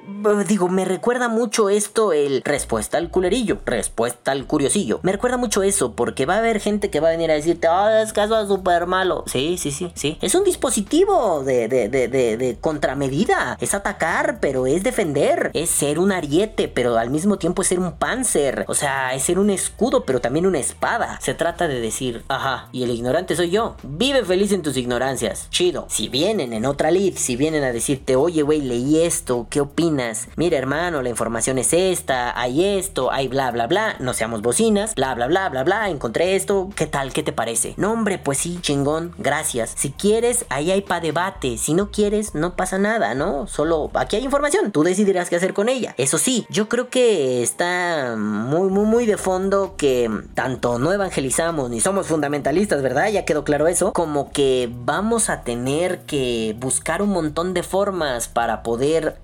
digo, 0.47 0.69
me 0.69 0.85
recuerda 0.85 1.29
mucho 1.29 1.69
esto 1.69 2.13
el 2.13 2.43
respuesta 2.45 2.99
al 2.99 3.11
culerillo, 3.11 3.59
respuesta 3.65 4.33
al 4.33 4.47
curiosillo. 4.47 5.01
Me 5.03 5.13
recuerda 5.13 5.37
mucho 5.37 5.63
eso 5.63 5.95
porque 5.95 6.27
va 6.27 6.35
a 6.35 6.39
haber 6.39 6.61
gente 6.61 6.91
que 6.91 7.01
va 7.01 7.09
a 7.09 7.13
venir 7.13 7.31
a 7.31 7.35
decirte, 7.35 7.67
ah, 7.69 8.03
es 8.03 8.13
que 8.13 8.23
eso 8.23 8.41
es 8.41 8.49
súper 8.49 8.87
malo. 8.87 9.25
Sí, 9.27 9.57
sí, 9.59 9.71
sí, 9.71 9.91
sí. 9.95 10.19
Es 10.21 10.35
un 10.35 10.45
dispositivo 10.45 11.43
de, 11.43 11.69
de, 11.69 11.89
de, 11.89 12.09
de, 12.09 12.37
de 12.37 12.57
contramedida. 12.59 13.57
Es 13.61 13.75
atacar, 13.75 14.39
pero 14.41 14.67
es 14.67 14.83
defender. 14.83 15.51
Es 15.55 15.71
ser 15.71 15.99
un 15.99 16.13
ariete, 16.13 16.69
pero 16.69 16.97
al 16.99 17.11
mismo 17.11 17.39
tiempo 17.39 17.63
es 17.63 17.69
ser 17.69 17.79
un 17.79 17.93
panzer. 17.93 18.65
O 18.69 18.75
sea, 18.75 19.15
es 19.15 19.23
ser 19.23 19.39
un 19.39 19.51
escudo, 19.51 20.05
pero 20.05 20.21
también 20.21 20.47
una 20.47 20.59
espada. 20.59 21.19
Se 21.23 21.35
trata 21.35 21.69
de 21.69 21.81
decir, 21.81 22.25
ajá, 22.29 22.69
y 22.73 22.83
el 22.83 22.91
ignorante 22.91 23.37
soy 23.37 23.51
yo. 23.51 23.77
Vive 23.83 24.25
feliz 24.25 24.53
en 24.53 24.63
tus 24.63 24.77
ignorancias. 24.77 25.49
Chido. 25.51 25.87
Si 25.89 26.09
vienen 26.09 26.53
en 26.53 26.67
otra 26.67 26.91
lead, 26.91 27.15
si 27.17 27.37
vienen 27.37 27.65
a 27.65 27.73
decirte, 27.73 28.17
oye, 28.17 28.43
güey, 28.43 28.61
leí 28.61 29.01
esto, 29.01 29.47
¿qué 29.51 29.61
opinas? 29.61 29.94
Mira, 30.37 30.59
hermano, 30.59 31.03
la 31.03 31.09
información 31.09 31.59
es 31.59 31.73
esta, 31.73 32.39
hay 32.39 32.65
esto, 32.65 33.13
hay 33.13 33.29
bla, 33.29 33.51
bla, 33.51 33.67
bla, 33.67 33.97
no 34.01 34.13
seamos 34.13 34.43
bocinas, 34.43 34.95
bla, 34.95 35.15
bla, 35.15 35.27
bla, 35.27 35.49
bla, 35.49 35.63
bla, 35.63 35.89
encontré 35.89 36.35
esto, 36.35 36.71
¿qué 36.75 36.87
tal? 36.87 37.13
¿Qué 37.13 37.23
te 37.23 37.33
parece? 37.33 37.75
No, 37.77 37.93
hombre, 37.93 38.19
pues 38.19 38.39
sí, 38.39 38.59
chingón, 38.61 39.15
gracias. 39.19 39.73
Si 39.77 39.91
quieres, 39.91 40.47
ahí 40.49 40.71
hay 40.71 40.83
pa' 40.83 41.01
debate. 41.01 41.59
Si 41.59 41.75
no 41.75 41.91
quieres, 41.91 42.35
no 42.35 42.57
pasa 42.57 42.79
nada, 42.79 43.15
¿no? 43.15 43.47
Solo 43.47 43.91
aquí 43.95 44.17
hay 44.17 44.25
información, 44.25 44.73
tú 44.73 44.83
decidirás 44.83 45.31
qué 45.31 45.37
hacer 45.37 45.55
con 45.55 45.69
ella. 45.69 45.95
Eso 45.97 46.19
sí, 46.19 46.47
yo 46.51 46.69
creo 46.69 46.89
que 46.91 47.43
está 47.43 48.17
muy, 48.19 48.69
muy, 48.71 48.87
muy 48.87 49.07
de 49.07 49.17
fondo 49.17 49.75
que 49.77 50.11
tanto 50.35 50.79
no 50.79 50.93
evangelizamos 50.93 51.71
ni 51.71 51.81
somos 51.81 52.09
fundamentalistas, 52.09 52.83
¿verdad? 52.83 53.09
Ya 53.11 53.25
quedó 53.25 53.45
claro 53.45 53.69
eso. 53.69 53.93
Como 53.93 54.33
que 54.33 54.71
vamos 54.73 55.31
a 55.31 55.43
tener 55.43 56.01
que 56.01 56.57
buscar 56.59 57.03
un 57.03 57.11
montón 57.11 57.55
de 57.55 57.63
formas 57.63 58.29
para 58.29 58.63
poder 58.63 59.19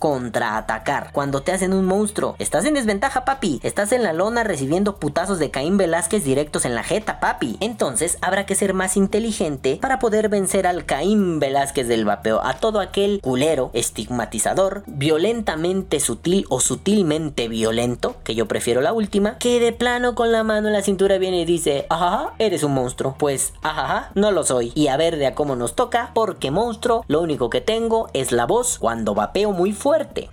contraatacar. 0.60 1.12
Cuando 1.12 1.42
te 1.42 1.52
hacen 1.52 1.72
un 1.72 1.84
monstruo, 1.86 2.36
estás 2.38 2.64
en 2.64 2.74
desventaja, 2.74 3.24
papi. 3.24 3.60
Estás 3.62 3.92
en 3.92 4.02
la 4.02 4.12
lona 4.12 4.44
recibiendo 4.44 4.96
putazos 4.96 5.38
de 5.38 5.50
Caín 5.50 5.76
Velázquez 5.76 6.24
directos 6.24 6.64
en 6.64 6.74
la 6.74 6.82
jeta, 6.82 7.20
papi. 7.20 7.56
Entonces 7.60 8.18
habrá 8.20 8.46
que 8.46 8.54
ser 8.54 8.74
más 8.74 8.96
inteligente 8.96 9.78
para 9.80 9.98
poder 9.98 10.28
vencer 10.28 10.66
al 10.66 10.84
Caín 10.84 11.40
Velázquez 11.40 11.88
del 11.88 12.04
vapeo, 12.04 12.40
a 12.44 12.54
todo 12.54 12.80
aquel 12.80 13.20
culero, 13.22 13.70
estigmatizador, 13.72 14.82
violentamente 14.86 16.00
sutil 16.00 16.46
o 16.48 16.60
sutilmente 16.60 17.48
violento, 17.48 18.16
que 18.24 18.34
yo 18.34 18.46
prefiero 18.46 18.80
la 18.80 18.92
última, 18.92 19.38
que 19.38 19.60
de 19.60 19.72
plano 19.72 20.14
con 20.14 20.32
la 20.32 20.44
mano 20.44 20.68
en 20.68 20.74
la 20.74 20.82
cintura 20.82 21.18
viene 21.18 21.40
y 21.40 21.44
dice, 21.44 21.86
ajá, 21.88 22.34
eres 22.38 22.62
un 22.62 22.74
monstruo. 22.74 23.14
Pues, 23.18 23.52
ajá, 23.62 24.10
no 24.14 24.30
lo 24.30 24.44
soy. 24.44 24.72
Y 24.74 24.88
a 24.88 24.96
ver 24.96 25.16
de 25.16 25.26
a 25.26 25.34
cómo 25.34 25.56
nos 25.56 25.74
toca, 25.74 26.10
porque 26.14 26.50
monstruo, 26.50 27.04
lo 27.08 27.20
único 27.20 27.50
que 27.50 27.60
tengo 27.60 28.08
es 28.12 28.32
la 28.32 28.46
voz 28.46 28.78
cuando 28.78 29.14
vapeo 29.14 29.52
muy 29.52 29.72
fuerte. 29.72 30.28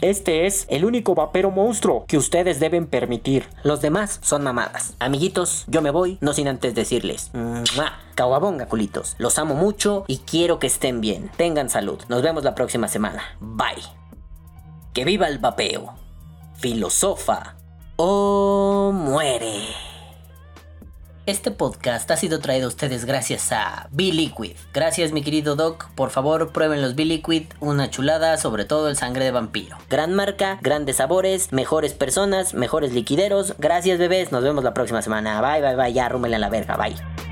Este 0.00 0.46
es 0.46 0.66
el 0.70 0.86
único 0.86 1.14
vapero 1.14 1.50
monstruo 1.50 2.06
que 2.06 2.16
ustedes 2.16 2.58
deben 2.58 2.86
permitir. 2.86 3.46
Los 3.62 3.82
demás 3.82 4.18
son 4.22 4.42
mamadas. 4.42 4.94
Amiguitos, 4.98 5.64
yo 5.66 5.82
me 5.82 5.90
voy, 5.90 6.16
no 6.22 6.32
sin 6.32 6.48
antes 6.48 6.74
decirles. 6.74 7.30
culitos. 8.66 9.14
Los 9.18 9.38
amo 9.38 9.54
mucho 9.54 10.04
y 10.06 10.18
quiero 10.18 10.58
que 10.58 10.68
estén 10.68 11.02
bien. 11.02 11.30
Tengan 11.36 11.68
salud. 11.68 12.00
Nos 12.08 12.22
vemos 12.22 12.44
la 12.44 12.54
próxima 12.54 12.88
semana. 12.88 13.22
Bye. 13.40 13.84
Que 14.94 15.04
viva 15.04 15.28
el 15.28 15.38
vapeo. 15.38 15.94
Filosofa 16.54 17.56
o 17.96 18.92
muere. 18.94 19.89
Este 21.30 21.52
podcast 21.52 22.10
ha 22.10 22.16
sido 22.16 22.40
traído 22.40 22.64
a 22.64 22.68
ustedes 22.68 23.04
gracias 23.04 23.52
a 23.52 23.86
B-Liquid. 23.92 24.56
Gracias 24.74 25.12
mi 25.12 25.22
querido 25.22 25.54
Doc, 25.54 25.88
por 25.94 26.10
favor 26.10 26.52
prueben 26.52 26.82
los 26.82 26.96
B-Liquid, 26.96 27.44
una 27.60 27.88
chulada, 27.88 28.36
sobre 28.36 28.64
todo 28.64 28.88
el 28.88 28.96
sangre 28.96 29.26
de 29.26 29.30
vampiro. 29.30 29.76
Gran 29.88 30.12
marca, 30.12 30.58
grandes 30.60 30.96
sabores, 30.96 31.52
mejores 31.52 31.94
personas, 31.94 32.52
mejores 32.54 32.92
liquideros. 32.92 33.54
Gracias 33.60 34.00
bebés, 34.00 34.32
nos 34.32 34.42
vemos 34.42 34.64
la 34.64 34.74
próxima 34.74 35.02
semana. 35.02 35.40
Bye, 35.40 35.62
bye, 35.62 35.76
bye, 35.76 35.92
ya 35.92 36.08
rúmenle 36.08 36.34
a 36.34 36.40
la 36.40 36.48
verga, 36.48 36.76
bye. 36.76 37.29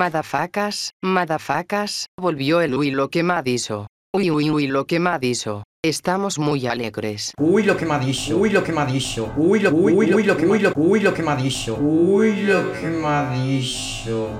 Madafacas, 0.00 0.94
madafacas, 1.02 2.06
volvió 2.18 2.62
el 2.62 2.74
uy 2.74 2.90
lo 2.90 3.10
quemadizo. 3.10 3.86
Uy 4.14 4.30
uy 4.30 4.50
uy 4.50 4.66
lo 4.66 4.86
quemadizo. 4.86 5.64
Estamos 5.84 6.38
muy 6.38 6.66
alegres. 6.66 7.34
Uy, 7.38 7.64
lo 7.64 7.76
que 7.76 7.84
me 7.84 7.98
dicho. 7.98 8.38
Uy, 8.38 8.48
lo 8.48 8.64
que 8.64 8.72
me 8.72 8.86
dicho. 8.86 9.30
Uy, 9.36 9.60
lo, 9.60 9.70
uy, 9.70 9.92
uy, 9.92 10.22
lo 10.22 10.38
que, 10.38 10.46
uy, 10.46 10.58
lo, 10.58 10.72
uy, 10.74 11.00
lo 11.00 11.12
que 11.12 11.22
me 11.22 11.32
ha 11.32 11.36
dicho. 11.36 11.76
Uy, 11.76 12.44
lo 12.44 12.72
que 12.72 12.86
me 12.86 13.06
ha 13.06 13.30
dicho. 13.44 14.30